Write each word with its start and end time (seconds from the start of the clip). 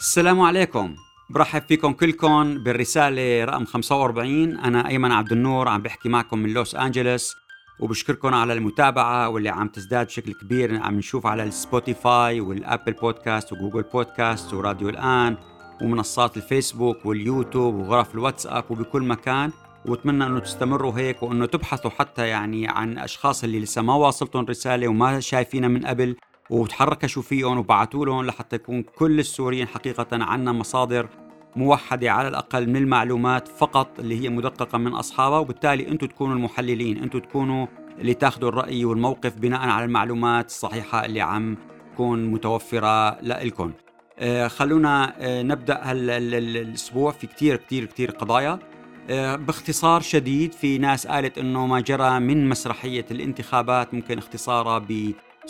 السلام 0.00 0.40
عليكم. 0.40 0.96
برحب 1.30 1.62
فيكم 1.68 1.92
كلكم 1.92 2.58
بالرسالة 2.58 3.44
رقم 3.44 3.64
45 3.64 4.56
أنا 4.56 4.88
أيمن 4.88 5.12
عبد 5.12 5.32
النور 5.32 5.68
عم 5.68 5.82
بحكي 5.82 6.08
معكم 6.08 6.38
من 6.38 6.52
لوس 6.52 6.74
أنجلوس 6.74 7.36
وبشكركم 7.80 8.34
على 8.34 8.52
المتابعة 8.52 9.28
واللي 9.28 9.48
عم 9.48 9.68
تزداد 9.68 10.06
بشكل 10.06 10.32
كبير. 10.32 10.82
عم 10.82 10.94
نشوف 10.94 11.26
على 11.26 11.42
ال 11.42 11.54
Spotify 11.54 12.40
وال 12.40 12.55
Apple 12.55 12.92
Podcast 12.92 13.52
و 13.52 13.56
Google 13.56 13.82
Podcast 13.82 14.54
وراديو 14.54 14.88
الآن 14.88 15.36
ومنصات 15.82 16.36
الفيسبوك 16.36 17.06
واليوتيوب 17.06 17.74
وغرف 17.74 18.14
الواتساب 18.14 18.64
وبكل 18.70 19.02
مكان. 19.02 19.50
وأتمنى 19.86 20.26
أنه 20.26 20.38
تستمروا 20.38 20.98
هيك 20.98 21.22
وأنه 21.22 21.46
تبحثوا 21.46 21.90
حتى 21.90 22.26
يعني 22.26 22.68
عن 22.68 22.98
أشخاص 22.98 23.44
اللي 23.44 23.60
لسه 23.60 23.82
ما 23.82 23.94
واصلتهم 23.94 24.44
رسالة 24.44 24.88
وما 24.88 25.20
شايفينها 25.20 25.68
من 25.68 25.86
قبل. 25.86 26.16
وتحركشوا 26.50 27.22
فيهم 27.22 27.58
وبعتوا 27.58 28.06
لهم 28.06 28.26
لحتى 28.26 28.56
يكون 28.56 28.82
كل 28.82 29.18
السوريين 29.18 29.66
حقيقة 29.66 30.06
عنا 30.12 30.52
مصادر 30.52 31.08
موحدة 31.56 32.12
على 32.12 32.28
الأقل 32.28 32.68
من 32.68 32.76
المعلومات 32.76 33.48
فقط 33.48 34.00
اللي 34.00 34.20
هي 34.20 34.28
مدققة 34.28 34.78
من 34.78 34.92
أصحابها 34.92 35.38
وبالتالي 35.38 35.88
أنتم 35.88 36.06
تكونوا 36.06 36.34
المحللين 36.34 37.02
أنتم 37.02 37.18
تكونوا 37.18 37.66
اللي 37.98 38.14
تاخذوا 38.14 38.48
الرأي 38.48 38.84
والموقف 38.84 39.34
بناء 39.36 39.68
على 39.68 39.84
المعلومات 39.84 40.46
الصحيحة 40.46 41.04
اللي 41.04 41.20
عم 41.20 41.56
تكون 41.94 42.24
متوفرة 42.26 43.20
لكم 43.20 43.72
آه 44.18 44.48
خلونا 44.48 45.14
آه 45.18 45.42
نبدأ 45.42 45.80
الأسبوع 45.92 47.12
في 47.12 47.26
كتير 47.26 47.56
كتير 47.56 47.84
كتير 47.84 48.10
قضايا. 48.10 48.58
آه 49.10 49.36
باختصار 49.36 50.00
شديد 50.00 50.52
في 50.52 50.78
ناس 50.78 51.06
قالت 51.06 51.38
إنه 51.38 51.66
ما 51.66 51.80
جرى 51.80 52.20
من 52.20 52.48
مسرحية 52.48 53.06
الانتخابات 53.10 53.94
ممكن 53.94 54.18
اختصارها 54.18 54.78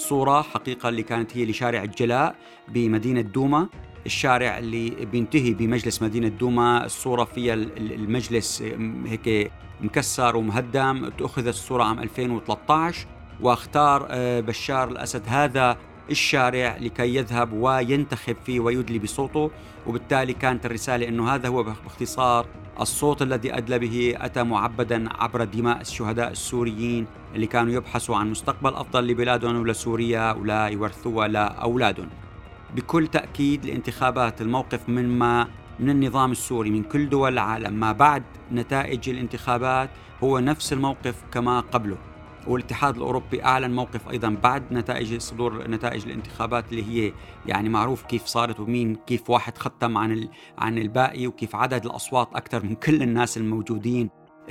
صورة 0.01 0.43
حقيقة 0.43 0.89
اللي 0.89 1.03
كانت 1.03 1.37
هي 1.37 1.45
لشارع 1.47 1.83
الجلاء 1.83 2.35
بمدينة 2.69 3.21
دوما. 3.21 3.69
الشارع 4.07 4.59
اللي 4.59 4.91
بينتهي 4.91 5.55
بمجلس 5.55 6.03
مدينة 6.03 6.29
دوما 6.29 6.85
الصورة 6.85 7.25
فيها 7.25 7.55
المجلس 7.55 8.63
هيك 9.07 9.53
مكسر 9.81 10.37
ومهدم. 10.37 11.11
أخذت 11.21 11.49
الصورة 11.49 11.85
عام 11.85 11.99
2013 11.99 13.07
واختار 13.41 14.07
آه، 14.11 14.41
بشار 14.41 14.89
الأسد 14.89 15.23
هذا 15.27 15.77
الشارع 16.11 16.77
لكي 16.77 17.15
يذهب 17.17 17.53
وينتخب 17.53 18.37
فيه 18.47 18.61
ويدلي 18.61 18.99
بصوته 18.99 19.51
وبالتالي 19.87 20.33
كانت 20.33 20.67
الرسالة 20.67 21.09
أنه 21.09 21.35
هذا 21.35 21.49
هو 21.49 21.63
باختصار 21.63 22.47
الصوت 22.81 23.23
الذي 23.23 23.57
أدلى 23.57 23.79
به 23.79 24.15
أتى 24.17 24.43
معبدا 24.43 25.09
عبر 25.23 25.45
دماء 25.45 25.81
الشهداء 25.81 26.31
السوريين 26.31 27.07
اللي 27.35 27.47
كانوا 27.47 27.73
يبحثوا 27.73 28.17
عن 28.17 28.31
مستقبل 28.31 28.75
أفضل 28.75 29.07
لبلادهم 29.07 29.57
ولسوريا 29.61 30.33
ولا 30.33 30.67
يورثوها 30.67 31.29
لأولادهم 31.29 32.09
بكل 32.77 33.07
تأكيد 33.07 33.65
الانتخابات 33.65 34.41
الموقف 34.41 34.89
من 34.89 35.19
ما 35.19 35.49
من 35.81 35.91
النظام 35.91 36.33
السوري 36.33 36.71
من 36.71 36.83
كل 36.83 37.09
دول 37.09 37.33
العالم 37.33 37.73
ما 37.75 37.93
بعد 37.93 38.23
نتائج 38.53 39.09
الانتخابات 39.09 39.91
هو 40.25 40.39
نفس 40.39 40.73
الموقف 40.73 41.15
كما 41.33 41.61
قبله. 41.61 41.97
والاتحاد 42.47 42.97
الأوروبي 42.97 43.45
أعلن 43.45 43.75
موقف 43.75 44.09
أيضا 44.09 44.37
بعد 44.43 44.73
نتائج 44.73 45.19
صدور 45.19 45.69
نتائج 45.71 46.05
الانتخابات 46.05 46.65
اللي 46.73 46.83
هي 46.83 47.13
يعني 47.47 47.69
معروف 47.69 48.03
كيف 48.03 48.27
صارت 48.27 48.61
ومين 48.61 48.97
كيف 49.07 49.31
واحد 49.31 49.59
ختم 49.59 49.99
عن 49.99 50.29
عن 50.59 50.79
الباقي 50.79 51.27
وكيف 51.27 51.57
عدد 51.57 51.85
الأصوات 51.85 52.29
أكثر 52.35 52.65
من 52.65 52.75
كل 52.75 53.03
الناس 53.03 53.37
الموجودين 53.37 54.11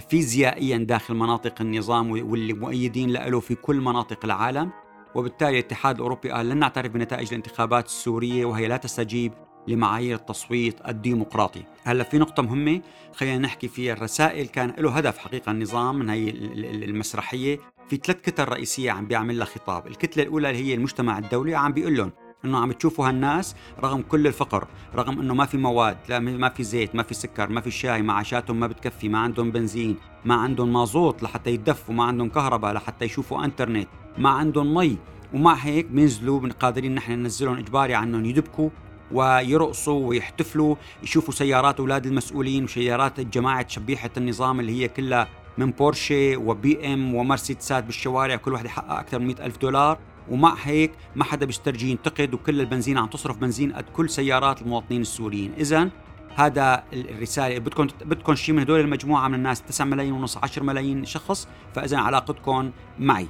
فيزيائيا 0.10 0.78
داخل 0.78 1.14
مناطق 1.14 1.62
النظام 1.62 2.12
واللي 2.12 2.54
مؤيدين 2.54 3.10
له 3.12 3.40
في 3.40 3.56
كل 3.56 3.82
مناطق 3.82 4.26
العالم. 4.26 4.72
وبالتالي 5.16 5.60
الاتحاد 5.60 5.96
الأوروبي 5.96 6.32
قال 6.32 6.50
لن 6.50 6.58
نعترف 6.58 6.92
بنتائج 6.92 7.28
الانتخابات 7.28 7.86
السورية 7.86 8.46
وهي 8.46 8.68
لا 8.68 8.78
تستجيب 8.78 9.34
لمعايير 9.68 10.16
التصويت 10.16 10.88
الديمقراطي. 10.88 11.64
هلأ 11.84 12.04
في 12.04 12.18
نقطة 12.18 12.44
مهمة 12.44 12.82
خلينا 13.14 13.38
نحكي 13.38 13.68
فيها. 13.68 13.94
الرسائل 13.94 14.48
كان 14.48 14.74
له 14.78 14.92
هدف 14.92 15.18
حقيقة 15.18 15.52
النظام 15.52 15.96
من 16.00 16.10
هي 16.10 16.30
المسرحية. 16.30 17.60
في 17.90 17.96
ثلاث 17.98 18.22
كتل 18.22 18.44
رئيسية 18.44 18.92
عم 18.92 19.06
بيعمل 19.06 19.38
لها 19.38 19.46
خطاب. 19.46 19.88
الكتلة 19.88 20.24
الأولى 20.24 20.50
اللي 20.50 20.64
هي 20.64 20.74
المجتمع 20.74 21.18
الدولي 21.18 21.56
عم 21.56 21.74
بيقول 21.74 21.98
لهم 21.98 22.12
إنه 22.46 22.58
عم 22.58 22.72
تشوفوا 22.72 23.08
هالناس 23.08 23.56
رغم 23.84 24.02
كل 24.02 24.28
الفقر 24.28 24.68
رغم 24.96 25.20
إنه 25.20 25.34
ما 25.34 25.46
في 25.46 25.58
مواد 25.58 25.98
لا 26.10 26.20
ما 26.20 26.50
في 26.50 26.64
زيت 26.64 26.96
ما 26.96 27.04
في 27.04 27.14
سكر 27.14 27.50
ما 27.50 27.62
في 27.62 27.72
شاي 27.72 28.02
معاشاتهم 28.02 28.60
ما 28.60 28.68
بتكفي 28.68 29.10
ما 29.10 29.20
عندهم 29.20 29.52
بنزين 29.52 29.98
ما 30.26 30.36
عندهم 30.36 30.74
مازوت 30.74 31.24
لحتى 31.24 31.50
يدفوا 31.50 31.96
ما 31.96 32.04
عندهم 32.04 32.30
كهرباء 32.30 32.74
لحتى 32.74 33.06
يشوفوا 33.06 33.46
إنترنت 33.46 33.88
ما 34.18 34.30
عندهم 34.30 34.74
مي. 34.74 34.98
ومع 35.34 35.54
هيك 35.54 35.86
بينزلوا 35.86 36.50
قادرين 36.50 36.96
نحن 36.96 37.12
ننزلهم 37.12 37.58
إجباري 37.58 37.96
عنهم 37.96 38.26
يدبكوا 38.26 38.70
ويرقصوا 39.12 40.08
ويحتفلوا 40.08 40.76
يشوفوا 41.04 41.34
سيارات 41.34 41.80
أولاد 41.80 42.06
المسؤولين 42.06 42.64
وسيارات 42.64 43.20
جماعة 43.20 43.68
شبيحة 43.68 44.10
النظام 44.18 44.60
اللي 44.60 44.82
هي 44.82 44.88
كلها 44.88 45.28
من 45.60 45.72
بورشي 45.72 46.36
وبي 46.36 46.94
إم 46.94 47.16
ومرسيدسات 47.16 47.84
بالشوارع 47.84 48.36
كل 48.36 48.54
واحد 48.54 48.66
يحقق 48.66 48.92
أكثر 48.92 49.20
من 49.20 49.28
100 49.28 49.46
ألف 49.46 49.58
دولار. 49.58 49.98
ومع 50.30 50.56
هيك 50.64 50.92
ما 51.16 51.24
حدا 51.24 51.46
بيسترجي 51.46 51.92
ينتقد 51.92 52.34
وكل 52.34 52.60
البنزين 52.60 52.98
عم 52.98 53.08
تصرف 53.08 53.38
بنزين 53.38 53.74
قد 53.74 53.86
كل 53.94 54.10
سيارات 54.10 54.62
المواطنين 54.62 55.02
السوريين. 55.02 55.54
اذا 55.58 55.90
هذا 56.36 56.84
الرسالة. 56.94 57.60
بدكم 57.60 57.88
بدكم 58.06 58.36
شيء 58.36 58.56
من 58.56 58.62
هدول 58.62 58.80
المجموعة 58.80 59.28
من 59.28 59.36
الناس 59.36 59.62
9 59.62 59.86
ملايين 59.86 60.14
ونص 60.14 60.38
10 60.38 60.64
ملايين 60.64 61.06
شخص 61.06 61.48
فاذا 61.76 61.98
علاقتكم 61.98 62.72
معي. 63.00 63.28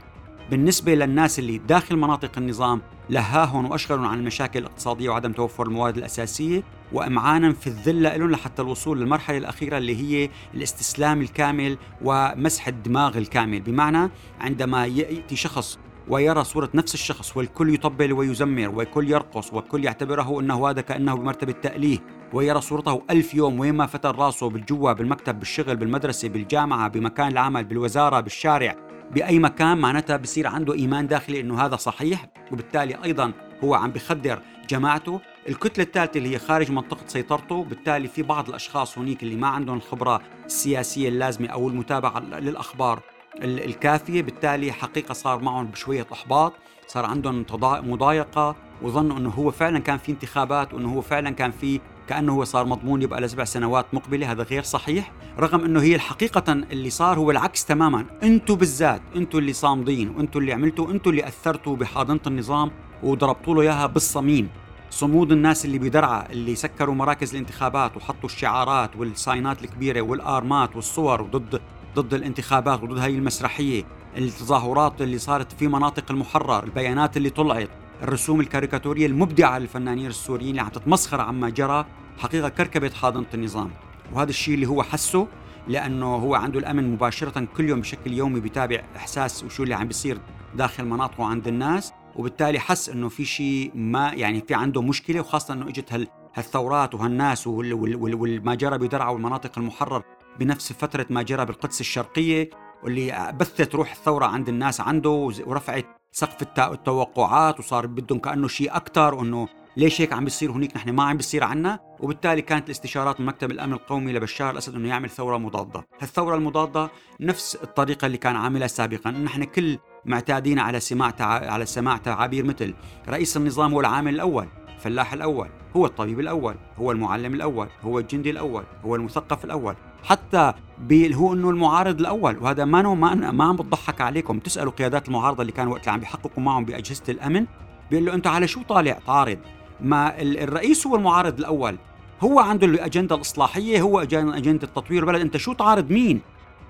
بالنسبة 0.51 0.95
للناس 0.95 1.39
اللي 1.39 1.57
داخل 1.57 1.97
مناطق 1.97 2.31
النظام 2.37 2.81
لهاهم 3.09 3.71
وأشغلهم 3.71 4.05
عن 4.05 4.19
المشاكل 4.19 4.59
الاقتصادية 4.59 5.09
وعدم 5.09 5.31
توفر 5.31 5.67
المواد 5.67 5.97
الأساسية 5.97 6.63
وإمعانا 6.91 7.53
في 7.53 7.67
الذل 7.67 8.03
لهم 8.03 8.31
لحتى 8.31 8.61
الوصول 8.61 8.99
للمرحلة 8.99 9.37
الأخيرة 9.37 9.77
اللي 9.77 9.95
هي 9.95 10.29
الاستسلام 10.53 11.21
الكامل 11.21 11.77
ومسح 12.01 12.67
الدماغ 12.67 13.17
الكامل. 13.17 13.59
بمعنى 13.59 14.11
عندما 14.39 14.85
يأتي 14.85 15.35
شخص 15.35 15.79
ويرى 16.07 16.43
صورة 16.43 16.69
نفس 16.73 16.93
الشخص 16.93 17.37
والكل 17.37 17.73
يطبل 17.73 18.13
ويزمر 18.13 18.69
والكل 18.69 19.11
يرقص 19.11 19.53
والكل 19.53 19.85
يعتبره 19.85 20.39
أنه 20.39 20.69
هذا 20.69 20.81
كأنه 20.81 21.15
بمرتبة 21.15 21.51
تأليه 21.51 21.99
ويرى 22.33 22.61
صورته 22.61 23.01
ألف 23.09 23.33
يوم 23.33 23.59
وين 23.59 23.75
ما 23.75 23.85
فتر 23.85 24.15
راسه 24.15 24.49
بالجوا 24.49 24.93
بالمكتب 24.93 25.39
بالشغل 25.39 25.75
بالمدرسة 25.75 26.29
بالجامعة 26.29 26.87
بمكان 26.87 27.27
العمل 27.27 27.63
بالوزارة 27.63 28.19
بالشارع. 28.19 28.88
بأي 29.11 29.39
مكان 29.39 29.77
معناتها 29.77 30.17
بصير 30.17 30.47
عنده 30.47 30.73
إيمان 30.73 31.07
داخلي 31.07 31.39
إنه 31.39 31.65
هذا 31.65 31.75
صحيح 31.75 32.27
وبالتالي 32.51 33.03
أيضا 33.03 33.31
هو 33.63 33.73
عم 33.73 33.91
بخدر 33.91 34.41
جماعته. 34.69 35.21
الكتلة 35.49 35.83
الثالثة 35.83 36.17
اللي 36.17 36.33
هي 36.33 36.39
خارج 36.39 36.71
منطقة 36.71 37.07
سيطرته 37.07 37.63
بالتالي 37.63 38.07
في 38.07 38.23
بعض 38.23 38.49
الأشخاص 38.49 38.97
هنيك 38.97 39.23
اللي 39.23 39.35
ما 39.35 39.47
عندهم 39.47 39.77
الخبره 39.77 40.21
السياسيه 40.45 41.09
اللازمة 41.09 41.47
أو 41.47 41.69
المتابعة 41.69 42.19
للأخبار 42.19 43.01
الكافية 43.43 44.21
بالتالي 44.21 44.71
حقيقة 44.71 45.13
صار 45.13 45.41
معهم 45.41 45.65
بشوية 45.65 46.07
إحباط 46.13 46.53
صار 46.87 47.05
عندهم 47.05 47.45
مضايقة 47.61 48.55
وظنوا 48.81 49.17
إنه 49.17 49.29
هو 49.29 49.51
فعلا 49.51 49.79
كان 49.79 49.97
في 49.97 50.11
انتخابات 50.11 50.73
وإنه 50.73 50.93
هو 50.93 51.01
فعلا 51.01 51.29
كان 51.29 51.51
في 51.51 51.79
كأنه 52.09 52.33
هو 52.33 52.43
صار 52.43 52.65
مضمون 52.65 53.01
يبقى 53.01 53.21
لسبع 53.21 53.43
سنوات 53.43 53.85
مقبلة 53.93 54.31
هذا 54.31 54.43
غير 54.43 54.63
صحيح. 54.63 55.11
رغم 55.39 55.65
إنه 55.65 55.81
هي 55.81 55.95
الحقيقة 55.95 56.53
اللي 56.53 56.89
صار 56.89 57.19
هو 57.19 57.31
العكس 57.31 57.65
تماما. 57.65 58.05
أنتم 58.23 58.55
بالذات 58.55 59.01
أنتم 59.15 59.37
اللي 59.37 59.53
صامدين 59.53 60.09
وأنتم 60.09 60.39
اللي 60.39 60.53
عملتوا 60.53 60.91
أنتم 60.91 61.09
اللي 61.09 61.27
أثرتوا 61.27 61.75
بحاضنة 61.75 62.19
النظام 62.27 62.71
وضربتوا 63.03 63.55
له 63.55 63.61
إياها 63.61 63.85
بالصميم. 63.85 64.49
صمود 64.89 65.31
الناس 65.31 65.65
اللي 65.65 65.79
بدرعة 65.79 66.27
اللي 66.29 66.55
سكروا 66.55 66.95
مراكز 66.95 67.31
الانتخابات 67.31 67.97
وحطوا 67.97 68.29
الشعارات 68.29 68.95
والساينات 68.95 69.63
الكبيرة 69.63 70.01
والآرمات 70.01 70.75
والصور 70.75 71.21
ضد 71.21 71.61
ضد 71.95 72.13
الانتخابات 72.13 72.83
وضد 72.83 72.97
هاي 72.97 73.15
المسرحية. 73.15 73.83
التظاهرات 74.17 75.01
اللي 75.01 75.17
صارت 75.17 75.51
في 75.51 75.67
مناطق 75.67 76.11
المحرر 76.11 76.63
البيانات 76.63 77.17
اللي 77.17 77.29
طلعت. 77.29 77.69
الرسوم 78.03 78.41
الكاريكاتورية 78.41 79.05
المبدعة 79.05 79.57
للفنانين 79.59 80.07
السوريين 80.07 80.49
اللي 80.49 80.61
عم 80.61 80.69
تتمسخر 80.69 81.21
عما 81.21 81.49
جرى 81.49 81.85
حقيقة 82.17 82.49
كركبت 82.49 82.93
حاضنة 82.93 83.25
النظام. 83.33 83.71
وهذا 84.13 84.29
الشيء 84.29 84.55
اللي 84.55 84.65
هو 84.67 84.83
حسه 84.83 85.27
لأنه 85.67 86.15
هو 86.15 86.35
عنده 86.35 86.59
الأمن 86.59 86.93
مباشرة 86.93 87.47
كل 87.57 87.69
يوم 87.69 87.81
بشكل 87.81 88.13
يومي 88.13 88.39
بيتابع 88.39 88.83
إحساس 88.95 89.43
وشو 89.43 89.63
اللي 89.63 89.75
عم 89.75 89.87
بيصير 89.87 90.19
داخل 90.55 90.85
مناطقه 90.85 91.25
عند 91.25 91.47
الناس 91.47 91.93
وبالتالي 92.15 92.59
حس 92.59 92.89
إنه 92.89 93.09
في 93.09 93.25
شيء 93.25 93.71
ما 93.75 94.11
يعني 94.13 94.41
في 94.47 94.53
عنده 94.53 94.81
مشكلة 94.81 95.19
وخاصة 95.19 95.53
إنه 95.53 95.67
إجت 95.67 95.93
هال 95.93 96.07
هالثورات 96.35 96.95
وهالناس 96.95 97.47
وما 97.47 98.55
جرى 98.55 98.77
بدرعا 98.77 99.09
والمناطق 99.09 99.59
المحرر 99.59 100.03
بنفس 100.39 100.73
فترة 100.73 101.05
ما 101.09 101.21
جرى 101.21 101.45
بالقدس 101.45 101.81
الشرقية 101.81 102.49
واللي 102.83 103.33
بثت 103.39 103.75
روح 103.75 103.91
الثورة 103.91 104.25
عند 104.25 104.49
الناس 104.49 104.81
عنده 104.81 105.31
ورفعت 105.45 105.98
سقف 106.11 106.59
التوقعات 106.59 107.59
وصار 107.59 107.87
بدهم 107.87 108.19
كأنه 108.19 108.47
شيء 108.47 108.75
أكثر 108.75 109.13
وإنه 109.13 109.47
ليش 109.77 110.01
هيك 110.01 110.13
عم 110.13 110.23
بيصير 110.23 110.51
هنيك 110.51 110.75
نحن 110.75 110.89
ما 110.89 111.03
عم 111.03 111.17
بيصير 111.17 111.43
عنا. 111.43 111.79
وبالتالي 111.99 112.41
كانت 112.41 112.65
الاستشارات 112.65 113.19
من 113.19 113.25
مكتب 113.25 113.51
الأمن 113.51 113.73
القومي 113.73 114.13
لبشار 114.13 114.49
الأسد 114.49 114.75
إنه 114.75 114.89
يعمل 114.89 115.09
ثورة 115.09 115.37
مضادة. 115.37 115.87
هالثورة 115.99 116.35
المضادة 116.35 116.89
نفس 117.19 117.55
الطريقة 117.55 118.05
اللي 118.05 118.17
كان 118.17 118.35
عاملها 118.35 118.67
سابقا 118.67 119.11
نحن 119.11 119.43
كل 119.43 119.77
معتادين 120.05 120.59
على 120.59 120.79
سماع 120.79 121.13
على 121.21 121.65
سماع 121.65 121.97
تعابير 121.97 122.45
مثل 122.45 122.73
رئيس 123.09 123.37
النظام 123.37 123.73
هو 123.73 123.79
العامل 123.79 124.15
الأول 124.15 124.47
الفلاح 124.75 125.13
الأول 125.13 125.49
هو 125.75 125.85
الطبيب 125.85 126.19
الأول 126.19 126.55
هو 126.77 126.91
المعلم 126.91 127.33
الأول 127.33 127.67
هو 127.81 127.99
الجندي 127.99 128.29
الأول 128.29 128.63
هو 128.85 128.95
المثقف 128.95 129.45
الأول. 129.45 129.75
حتى 130.03 130.53
هو 130.91 131.33
إنه 131.33 131.49
المعارض 131.49 131.99
الأول 131.99 132.37
وهذا 132.37 132.65
ما 132.65 132.81
ما 132.81 133.31
ما 133.31 133.43
عم 133.43 133.55
بتضحك 133.55 134.01
عليكم. 134.01 134.39
تسالوا 134.39 134.71
قيادات 134.71 135.07
المعارضة 135.07 135.41
اللي 135.41 135.51
كانوا 135.51 135.73
وقت 135.73 135.81
اللي 135.81 135.91
عم 135.91 135.99
بيحققوا 135.99 136.43
معهم 136.43 136.65
بأجهزة 136.65 137.03
الأمن 137.09 137.45
بيقول 137.91 138.05
له 138.05 138.13
انت 138.13 138.27
على 138.27 138.47
شو 138.47 138.63
طالع 138.63 138.99
تعارض 139.07 139.37
ما 139.81 140.21
الرئيس 140.21 140.87
هو 140.87 140.95
المعارض 140.95 141.39
الأول 141.39 141.77
هو 142.21 142.39
عنده 142.39 142.67
الأجندة 142.67 143.15
الإصلاحية 143.15 143.81
هو 143.81 143.99
أجندة 143.99 144.67
تطوير 144.67 145.03
البلد. 145.03 145.21
أنت 145.21 145.37
شو 145.37 145.53
تعارض 145.53 145.91
مين؟ 145.91 146.21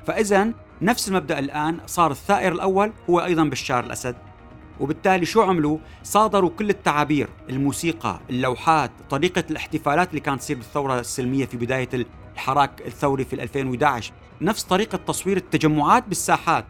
فاذا 0.08 0.54
نفس 0.82 1.10
المبدأ 1.10 1.40
الآن 1.40 1.78
صار 1.86 2.12
الثائر 2.12 2.52
الأول 2.52 2.92
هو 3.10 3.20
أيضا 3.20 3.44
بشار 3.44 3.84
الأسد. 3.84 4.16
وبالتالي 4.80 5.26
شو 5.26 5.42
عملوا؟ 5.42 5.78
صادروا 6.04 6.50
كل 6.50 6.70
التعابير، 6.70 7.30
الموسيقى، 7.50 8.20
اللوحات، 8.30 8.92
طريقة 9.10 9.44
الاحتفالات 9.52 10.10
اللي 10.10 10.22
كانت 10.22 10.40
تصير 10.40 10.58
بالثورة 10.58 11.00
السلمية 11.00 11.46
في 11.46 11.58
بداية 11.58 11.90
الحراك 12.40 12.82
الثوري 12.88 13.26
في 13.26 13.34
2011 13.44 14.14
نفس 14.42 14.64
طريقة 14.64 14.98
تصوير 14.98 15.38
التجمعات 15.38 16.08
بالساحات 16.08 16.66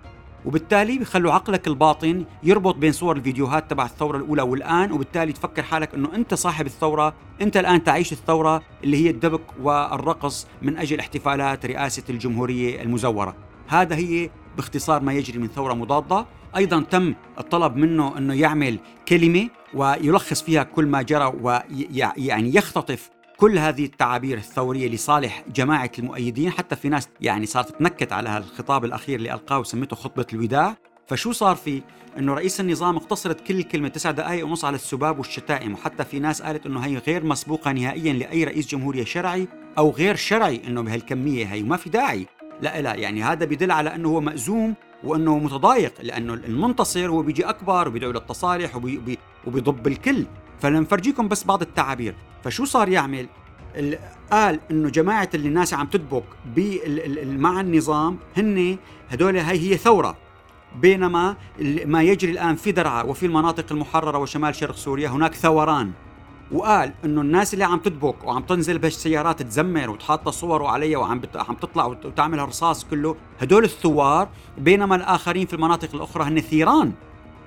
وبالتالي 0.45 0.97
بيخلوا 0.97 1.33
عقلك 1.33 1.67
الباطن 1.67 2.25
يربط 2.43 2.75
بين 2.75 2.91
صور 2.91 3.15
الفيديوهات 3.15 3.69
تبع 3.69 3.85
الثورة 3.85 4.17
الأولى 4.17 4.41
والآن 4.41 4.91
وبالتالي 4.91 5.33
تفكر 5.33 5.63
حالك 5.63 5.93
أنه 5.93 6.15
أنت 6.15 6.33
صاحب 6.33 6.65
الثورة 6.65 7.13
أنت 7.41 7.57
الآن 7.57 7.83
تعيش 7.83 8.11
الثورة 8.11 8.61
اللي 8.83 9.05
هي 9.05 9.09
الدبك 9.09 9.41
والرقص 9.61 10.47
من 10.61 10.77
أجل 10.77 10.99
احتفالات 10.99 11.65
رئاسة 11.65 12.03
الجمهورية 12.09 12.81
المزورة. 12.81 13.35
هذا 13.67 13.95
هي 13.95 14.29
باختصار 14.55 15.01
ما 15.01 15.13
يجري 15.13 15.39
من 15.39 15.47
ثورة 15.47 15.73
مضادة. 15.73 16.25
أيضا 16.55 16.81
تم 16.81 17.13
الطلب 17.39 17.75
منه 17.75 18.17
أنه 18.17 18.33
يعمل 18.33 18.79
كلمة 19.07 19.49
ويلخص 19.73 20.41
فيها 20.41 20.63
كل 20.63 20.85
ما 20.85 21.01
جرى 21.01 21.33
ويعني 21.41 22.55
يختطف 22.55 23.09
كل 23.39 23.57
هذه 23.57 23.85
التعابير 23.85 24.37
الثورية 24.37 24.87
لصالح 24.87 25.43
جماعة 25.55 25.91
المؤيدين 25.99 26.51
حتى 26.51 26.75
في 26.75 26.89
ناس 26.89 27.09
يعني 27.21 27.45
صارت 27.45 27.79
تنكت 27.79 28.13
على 28.13 28.37
الخطاب 28.37 28.85
الأخير 28.85 29.15
اللي 29.15 29.33
ألقاه 29.33 29.59
وسمته 29.59 29.95
خطبة 29.95 30.25
الوداع. 30.33 30.77
فشو 31.07 31.31
صار 31.31 31.55
في؟ 31.55 31.81
إنه 32.17 32.33
رئيس 32.33 32.59
النظام 32.59 32.95
اقتصرت 32.95 33.47
كل 33.47 33.63
كلمة 33.63 33.87
تسع 33.87 34.11
دقائق 34.11 34.45
ونص 34.45 34.65
على 34.65 34.75
السباب 34.75 35.17
والشتائم 35.17 35.73
وحتى 35.73 36.03
في 36.05 36.19
ناس 36.19 36.41
قالت 36.41 36.65
إنه 36.65 36.79
هي 36.79 36.97
غير 36.97 37.23
مسبوقة 37.23 37.71
نهائيا 37.71 38.13
لأي 38.13 38.43
رئيس 38.43 38.67
جمهورية 38.67 39.03
شرعي 39.03 39.47
أو 39.77 39.89
غير 39.89 40.15
شرعي 40.15 40.61
إنه 40.67 40.81
بهالكمية 40.81 41.45
هي 41.45 41.61
وما 41.61 41.77
في 41.77 41.89
داعي. 41.89 42.25
لا 42.61 42.81
لا 42.81 42.95
يعني 42.95 43.23
هذا 43.23 43.45
بدل 43.45 43.71
على 43.71 43.95
إنه 43.95 44.09
هو 44.09 44.21
مأزوم 44.21 44.75
وإنه 45.03 45.37
متضايق 45.37 45.93
لأنه 46.01 46.33
المنتصر 46.33 47.09
هو 47.09 47.21
بيجي 47.21 47.45
أكبر 47.45 47.87
وبيدعو 47.87 48.11
للتصالح 48.11 48.75
وبيضب 49.45 49.87
الكل. 49.87 50.25
فلنفرجيكم 50.61 51.27
بس 51.27 51.43
بعض 51.43 51.61
التعابير. 51.61 52.15
فشو 52.43 52.65
صار 52.65 52.89
يعمل؟ 52.89 53.27
قال 54.31 54.59
إنه 54.71 54.89
جماعة 54.89 55.29
اللي 55.33 55.47
الناس 55.47 55.73
عم 55.73 55.87
تدبك 55.87 56.23
مع 57.25 57.61
النظام 57.61 58.17
هن 58.37 58.77
هدول 59.09 59.37
هي 59.37 59.71
هي 59.71 59.77
ثورة. 59.77 60.17
بينما 60.75 61.35
ما 61.85 62.03
يجري 62.03 62.31
الآن 62.31 62.55
في 62.55 62.71
درعا 62.71 63.03
وفي 63.03 63.25
المناطق 63.25 63.65
المحررة 63.71 64.17
وشمال 64.17 64.55
شرق 64.55 64.75
سوريا 64.75 65.09
هناك 65.09 65.35
ثوران. 65.35 65.91
وقال 66.51 66.93
إنه 67.05 67.21
الناس 67.21 67.53
اللي 67.53 67.65
عم 67.65 67.79
تدبك 67.79 68.23
وعم 68.23 68.41
تنزل 68.41 68.77
بالسيارات 68.79 69.41
تزمر 69.41 69.89
وتحط 69.89 70.29
صور 70.29 70.65
عليها 70.65 70.97
وعم 70.97 71.19
بت... 71.19 71.37
عم 71.37 71.55
تطلع 71.55 71.85
وتعمل 71.85 72.39
رصاص 72.39 72.85
كله 72.85 73.15
هدول 73.39 73.63
الثوار. 73.63 74.29
بينما 74.57 74.95
الآخرين 74.95 75.45
في 75.45 75.53
المناطق 75.53 75.95
الأخرى 75.95 76.23
هن 76.23 76.39
ثيران. 76.39 76.93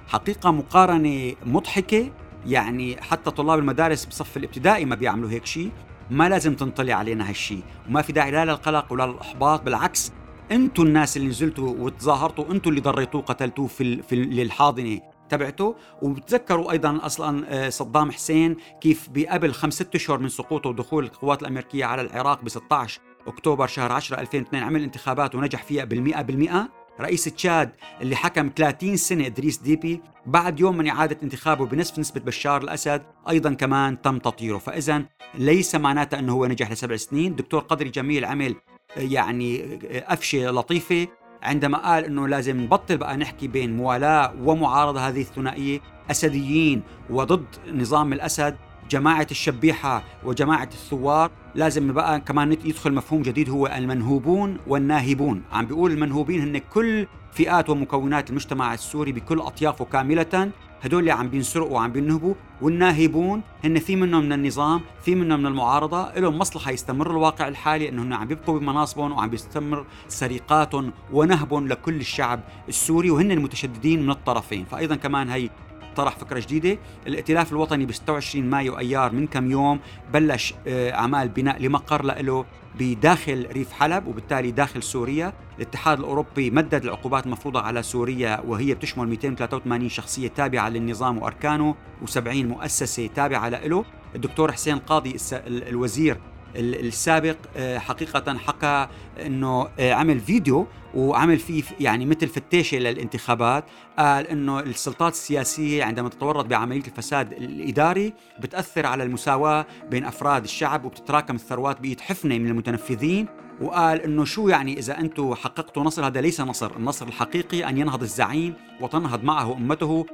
حقيقة 0.08 0.50
مقارنة 0.50 1.34
مضحكة. 1.46 2.10
يعني 2.46 3.02
حتى 3.02 3.30
طلاب 3.30 3.58
المدارس 3.58 4.04
بصف 4.04 4.36
الابتدائي 4.36 4.84
ما 4.84 4.94
بيعملوا 4.94 5.30
هيك 5.30 5.46
شيء 5.46 5.70
ما 6.10 6.28
لازم 6.28 6.54
تنطلي 6.54 6.92
علينا 6.92 7.28
هالشيء 7.30 7.62
وما 7.88 8.02
في 8.02 8.12
داعي 8.12 8.30
لا 8.30 8.44
للقلق 8.44 8.92
ولا 8.92 9.06
للإحباط 9.06 9.62
بالعكس 9.62 10.12
أنتم 10.52 10.82
الناس 10.82 11.16
اللي 11.16 11.28
نزلتوا 11.28 11.74
وتظاهرتوا 11.78 12.52
أنتم 12.52 12.70
اللي 12.70 12.80
ضريتوه 12.80 13.22
قتلتوه 13.22 13.66
في 13.66 14.02
في 14.02 14.16
للحاضنة 14.16 15.00
تبعته 15.28 15.76
وبتذكروا 16.02 16.72
أيضا 16.72 16.98
أصلا 17.02 17.44
آه، 17.48 17.68
صدام 17.68 18.10
حسين 18.10 18.56
كيف 18.80 19.08
بقبل 19.10 19.52
خمس 19.52 19.74
ست 19.74 19.94
أشهر 19.94 20.18
من 20.18 20.28
سقوطه 20.28 20.70
ودخول 20.70 21.04
القوات 21.04 21.42
الأمريكية 21.42 21.84
على 21.84 22.02
العراق 22.02 22.42
ب 22.42 22.48
16 22.48 23.00
أكتوبر 23.26 23.66
شهر 23.66 23.92
10 23.92 24.20
2002 24.20 24.62
عمل 24.62 24.82
انتخابات 24.82 25.34
ونجح 25.34 25.62
فيها 25.62 25.84
بالمئة 25.84 26.22
بالمئة. 26.22 26.68
رئيس 27.02 27.24
تشاد 27.24 27.70
اللي 28.00 28.16
حكم 28.16 28.50
30 28.56 28.96
سنة 28.96 29.26
إدريس 29.26 29.58
ديبي 29.58 30.00
بعد 30.26 30.60
يوم 30.60 30.76
من 30.76 30.88
إعادة 30.88 31.16
انتخابه 31.22 31.66
بنصف 31.66 31.98
نسبة 31.98 32.20
بشار 32.20 32.62
الأسد 32.62 33.02
أيضا 33.28 33.54
كمان 33.54 34.02
تم 34.02 34.18
تطهيره 34.18 34.58
فإذا 34.58 35.04
ليس 35.34 35.74
معناته 35.74 36.18
أنه 36.18 36.32
هو 36.32 36.46
نجح 36.46 36.70
لسبع 36.70 36.96
سنين. 36.96 37.34
دكتور 37.36 37.60
قدري 37.60 37.88
جميل 37.88 38.24
عمل 38.24 38.54
يعني 38.96 39.78
أفشة 39.92 40.50
لطيفة. 40.50 41.06
عندما 41.42 41.78
قال 41.78 42.04
إنه 42.04 42.28
لازم 42.28 42.60
نبطل 42.60 42.96
بقى 42.96 43.16
نحكي 43.16 43.48
بين 43.48 43.76
موالاة 43.76 44.34
ومعارضة 44.42 45.08
هذه 45.08 45.20
الثنائية 45.20 45.80
أسديين 46.10 46.82
وضد 47.10 47.44
نظام 47.72 48.12
الأسد 48.12 48.56
جماعة 48.90 49.26
الشبيحة 49.30 50.04
وجماعة 50.24 50.68
الثوار 50.72 51.30
لازم 51.54 51.92
بقى 51.92 52.20
كمان 52.20 52.52
يدخل 52.52 52.92
مفهوم 52.92 53.22
جديد 53.22 53.50
هو 53.50 53.66
المنهوبون 53.66 54.56
والناهبون. 54.66 55.42
عم 55.52 55.66
بيقول 55.66 55.92
المنهوبين 55.92 56.40
هن 56.40 56.58
كل 56.58 57.06
فئات 57.32 57.70
ومكونات 57.70 58.30
المجتمع 58.30 58.74
السوري 58.74 59.12
بكل 59.12 59.38
أطيافه 59.38 59.84
كاملة. 59.84 60.50
هدول 60.82 61.00
اللي 61.00 61.10
عم 61.10 61.28
بينسرقوا 61.28 61.74
وعم 61.74 61.92
بينهبوا. 61.92 62.34
والناهبون 62.62 63.42
هن 63.64 63.78
في 63.78 63.96
منهم 63.96 64.24
من 64.24 64.32
النظام 64.32 64.80
في 65.04 65.14
منهم 65.14 65.40
من 65.40 65.46
المعارضة. 65.46 66.12
لهم 66.16 66.38
مصلحة 66.38 66.70
يستمر 66.70 67.10
الواقع 67.10 67.48
الحالي 67.48 67.88
أنهم 67.88 68.12
عم 68.12 68.26
بيبقوا 68.26 68.58
بمناصبهم 68.58 69.12
وعم 69.12 69.30
بيستمر 69.30 69.86
سرقاتهم 70.08 70.92
ونهبهم 71.12 71.68
لكل 71.68 72.00
الشعب 72.00 72.40
السوري 72.68 73.10
وهن 73.10 73.30
المتشددين 73.30 74.02
من 74.02 74.10
الطرفين. 74.10 74.64
فأيضا 74.64 74.96
كمان 74.96 75.28
هي 75.28 75.50
طرح 75.96 76.16
فكرة 76.16 76.40
جديدة. 76.40 76.78
الائتلاف 77.06 77.52
الوطني 77.52 77.86
ب 77.86 77.92
26 77.92 78.44
مايو 78.50 78.78
أيار 78.78 79.12
من 79.12 79.26
كم 79.26 79.50
يوم 79.50 79.80
بلش 80.12 80.54
آه، 80.66 80.90
أعمال 80.94 81.28
بناء 81.28 81.62
لمقر 81.62 82.02
له 82.04 82.44
بداخل 82.78 83.46
ريف 83.52 83.72
حلب 83.72 84.06
وبالتالي 84.06 84.50
داخل 84.50 84.82
سوريا. 84.82 85.32
الاتحاد 85.56 85.98
الأوروبي 85.98 86.50
مدد 86.50 86.84
العقوبات 86.84 87.26
المفروضة 87.26 87.60
على 87.60 87.82
سوريا 87.82 88.40
وهي 88.46 88.74
بتشمل 88.74 89.08
283 89.08 89.88
شخصية 89.88 90.28
تابعة 90.28 90.68
للنظام 90.68 91.18
وأركانه 91.18 91.74
و70 92.06 92.18
مؤسسة 92.28 93.06
تابعة 93.06 93.48
له. 93.48 93.84
الدكتور 94.14 94.52
حسين 94.52 94.78
قاضي 94.78 95.16
الوزير 95.46 96.18
السابق 96.56 97.36
آه، 97.56 97.78
حقيقة 97.78 98.38
حكى 98.38 98.88
إنه 99.26 99.68
آه، 99.78 99.92
عمل 99.92 100.20
فيديو 100.20 100.66
وعمل 100.94 101.38
فيه 101.38 101.62
يعني 101.80 102.06
مثل 102.06 102.28
فتيشة 102.28 102.78
للانتخابات 102.78 103.64
قال 103.98 104.26
إنه 104.26 104.60
السلطات 104.60 105.12
السياسية 105.12 105.84
عندما 105.84 106.08
تتورط 106.08 106.44
بعملية 106.44 106.82
الفساد 106.86 107.32
الإداري 107.32 108.12
بتأثر 108.40 108.86
على 108.86 109.02
المساواة 109.02 109.66
بين 109.90 110.04
أفراد 110.04 110.44
الشعب 110.44 110.84
وبتتراكم 110.84 111.34
الثروات 111.34 111.80
بايد 111.80 112.00
حفنة 112.00 112.38
من 112.38 112.46
المتنفذين. 112.46 113.26
وقال 113.60 114.02
إنه 114.02 114.24
شو 114.24 114.48
يعني 114.48 114.78
إذا 114.78 114.98
أنتم 114.98 115.34
حققتوا 115.34 115.82
نصر؟ 115.82 116.06
هذا 116.06 116.20
ليس 116.20 116.40
نصر، 116.40 116.76
النصر 116.76 117.06
الحقيقي 117.06 117.68
أن 117.68 117.78
ينهض 117.78 118.02
الزعيم 118.02 118.54
وتنهض 118.80 119.24
معه 119.24 119.52
أمته 119.52 120.06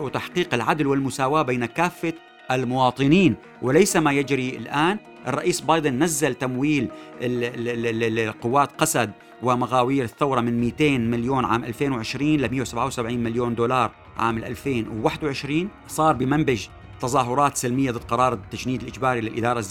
وتحقيق 0.00 0.54
العدل 0.54 0.86
والمساواة 0.86 1.42
بين 1.42 1.64
كافة 1.64 2.12
المواطنين. 2.50 3.36
وليس 3.62 3.96
ما 3.96 4.12
يجري 4.12 4.48
الآن 4.56 4.98
الرئيس 5.26 5.60
بايدن 5.60 6.02
نزل 6.02 6.34
تمويل 6.34 6.88
القوات 7.22 8.72
قسد 8.72 9.10
ومغاوير 9.44 10.04
الثورة 10.04 10.40
من 10.40 10.60
200 10.60 10.98
مليون 10.98 11.44
عام 11.44 11.64
2020 11.64 12.36
ل 12.36 12.50
177 12.50 13.18
مليون 13.18 13.54
دولار 13.54 13.90
عام 14.16 14.38
2021 14.38 15.68
صار 15.88 16.14
بمنبج 16.14 16.66
تظاهرات 17.00 17.56
سلمية 17.56 17.90
ضد 17.90 18.04
قرار 18.04 18.32
التجنيد 18.32 18.82
الإجباري 18.82 19.20
للإدارة 19.20 19.64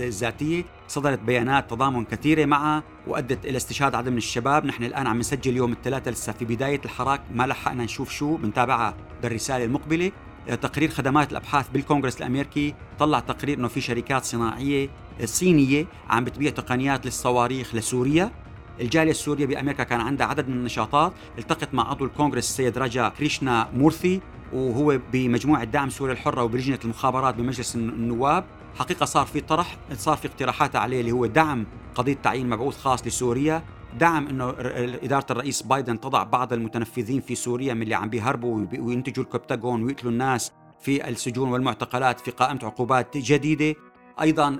الذاتية. 0.00 0.64
صدرت 0.88 1.18
بيانات 1.18 1.70
تضامن 1.70 2.04
كثيرة 2.04 2.44
معها 2.44 2.82
وأدت 3.06 3.46
إلى 3.46 3.56
استشهاد 3.56 3.94
عدد 3.94 4.08
من 4.08 4.16
الشباب. 4.16 4.66
نحن 4.66 4.84
الآن 4.84 5.06
عم 5.06 5.18
نسجل 5.18 5.56
يوم 5.56 5.72
الثلاثاء 5.72 6.12
لسه. 6.12 6.32
في 6.32 6.44
بداية 6.44 6.80
الحراك 6.84 7.20
ما 7.34 7.46
لحقنا 7.46 7.84
نشوف 7.84 8.10
شو 8.10 8.36
بنتابعها 8.36 8.96
بالرسالة 9.22 9.64
المقبلة. 9.64 10.12
تقرير 10.46 10.90
خدمات 10.90 11.32
الأبحاث 11.32 11.68
بالكونغرس 11.68 12.16
الأمريكي 12.16 12.74
طلع 12.98 13.20
تقرير 13.20 13.58
إنه 13.58 13.68
في 13.68 13.80
شركات 13.80 14.24
صناعية 14.24 14.88
صينية 15.24 15.86
عم 16.08 16.24
بتبيع 16.24 16.50
تقنيات 16.50 17.06
للصواريخ 17.06 17.74
لسوريا. 17.74 18.30
الجالية 18.80 19.10
السورية 19.10 19.46
بأمريكا 19.46 19.84
كان 19.84 20.00
عندها 20.00 20.26
عدد 20.26 20.48
من 20.48 20.56
النشاطات 20.56 21.12
التقت 21.38 21.74
مع 21.74 21.90
عضو 21.90 22.04
الكونغرس 22.04 22.48
السيد 22.48 22.78
رجا 22.78 23.08
كريشنا 23.08 23.68
مورثي 23.74 24.20
وهو 24.52 25.00
بمجموعة 25.12 25.64
دعم 25.64 25.90
سوريا 25.90 26.12
الحرة 26.12 26.42
وبلجنة 26.42 26.78
المخابرات 26.84 27.34
بمجلس 27.34 27.76
النواب. 27.76 28.44
حقيقة 28.78 29.06
صار 29.06 29.26
في 29.26 29.40
طرح 29.40 29.76
صار 29.92 30.16
في 30.16 30.28
اقتراحات 30.28 30.76
عليه 30.76 31.00
اللي 31.00 31.12
هو 31.12 31.26
دعم 31.26 31.66
قضية 31.94 32.14
تعيين 32.14 32.48
مبعوث 32.48 32.78
خاص 32.78 33.06
لسوريا 33.06 33.62
دعم 33.98 34.28
إنه 34.28 34.54
إدارة 35.02 35.26
الرئيس 35.30 35.62
بايدن 35.62 36.00
تضع 36.00 36.22
بعض 36.22 36.52
المتنفذين 36.52 37.20
في 37.20 37.34
سوريا 37.34 37.74
من 37.74 37.82
اللي 37.82 37.94
عم 37.94 38.08
بيهربوا 38.08 38.66
وينتجوا 38.78 39.24
الكبتاجون 39.24 39.82
ويقتلوا 39.82 40.12
الناس 40.12 40.52
في 40.80 41.08
السجون 41.08 41.48
والمعتقلات 41.48 42.20
في 42.20 42.30
قائمة 42.30 42.60
عقوبات 42.62 43.16
جديدة. 43.16 43.74
أيضا 44.20 44.58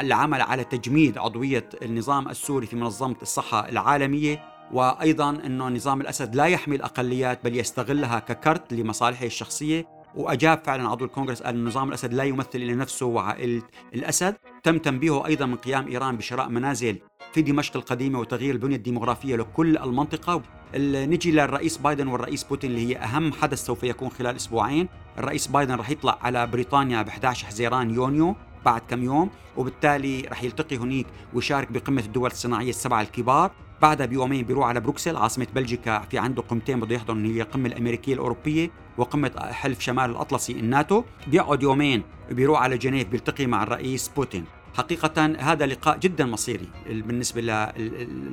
العمل 0.00 0.40
على 0.40 0.64
تجميد 0.64 1.18
عضوية 1.18 1.68
النظام 1.82 2.28
السوري 2.28 2.66
في 2.66 2.76
منظمة 2.76 3.16
الصحة 3.22 3.68
العالمية 3.68 4.42
وأيضا 4.72 5.30
إنه 5.30 5.68
نظام 5.68 6.00
الأسد 6.00 6.36
لا 6.36 6.44
يحمي 6.44 6.76
الأقليات 6.76 7.44
بل 7.44 7.56
يستغلها 7.56 8.18
ككرت 8.18 8.72
لمصالحه 8.72 9.26
الشخصية. 9.26 9.86
وأجاب 10.14 10.62
فعلا 10.64 10.88
عضو 10.88 11.04
الكونغرس 11.04 11.42
قال 11.42 11.64
نظام 11.64 11.88
الأسد 11.88 12.14
لا 12.14 12.24
يمثل 12.24 12.48
الا 12.54 12.74
نفسه 12.74 13.06
وعائلة 13.06 13.62
الأسد. 13.94 14.36
تم 14.62 14.78
تنبيهه 14.78 15.26
أيضا 15.26 15.46
من 15.46 15.56
قيام 15.56 15.88
إيران 15.88 16.16
بشراء 16.16 16.48
منازل 16.48 16.98
في 17.32 17.42
دمشق 17.42 17.76
القديمة 17.76 18.20
وتغيير 18.20 18.54
البنية 18.54 18.76
الديمغرافية 18.76 19.36
لكل 19.36 19.78
المنطقة. 19.78 20.42
نجي 20.76 21.30
للرئيس 21.30 21.76
بايدن 21.76 22.08
والرئيس 22.08 22.44
بوتين 22.44 22.70
اللي 22.70 22.88
هي 22.88 22.96
أهم 22.96 23.32
حدث 23.32 23.64
سوف 23.64 23.82
يكون 23.82 24.10
خلال 24.10 24.36
أسبوعين. 24.36 24.88
الرئيس 25.18 25.46
بايدن 25.46 25.74
رح 25.74 25.90
يطلع 25.90 26.18
على 26.22 26.46
بريطانيا 26.46 27.02
ب 27.02 27.08
11 27.08 27.46
حزيران 27.46 27.94
يونيو. 27.94 28.36
بعد 28.64 28.82
كم 28.88 29.02
يوم 29.02 29.30
وبالتالي 29.56 30.20
رح 30.20 30.42
يلتقي 30.42 30.76
هناك 30.76 31.06
ويشارك 31.34 31.72
بقمة 31.72 32.02
الدول 32.02 32.30
الصناعية 32.30 32.70
السبعة 32.70 33.02
الكبار. 33.02 33.50
بعدها 33.82 34.06
بيومين 34.06 34.44
بيروح 34.44 34.68
على 34.68 34.80
بروكسل 34.80 35.16
عاصمة 35.16 35.46
بلجيكا 35.54 35.98
في 35.98 36.18
عنده 36.18 36.42
قمتين 36.42 36.80
بده 36.80 36.94
يحضر 36.94 37.14
هي 37.14 37.42
القمة 37.42 37.66
الأمريكية 37.66 38.14
الأوروبية 38.14 38.70
وقمة 38.98 39.30
حلف 39.52 39.80
شمال 39.80 40.10
الأطلسي 40.10 40.52
الناتو. 40.52 41.04
بيقعد 41.26 41.62
يومين 41.62 42.02
بيروح 42.30 42.62
على 42.62 42.78
جنيف 42.78 43.08
بيلتقي 43.08 43.46
مع 43.46 43.62
الرئيس 43.62 44.08
بوتين. 44.08 44.44
حقيقة 44.74 45.36
هذا 45.38 45.66
لقاء 45.66 45.98
جدا 45.98 46.24
مصيري 46.24 46.68
بالنسبة 46.86 47.40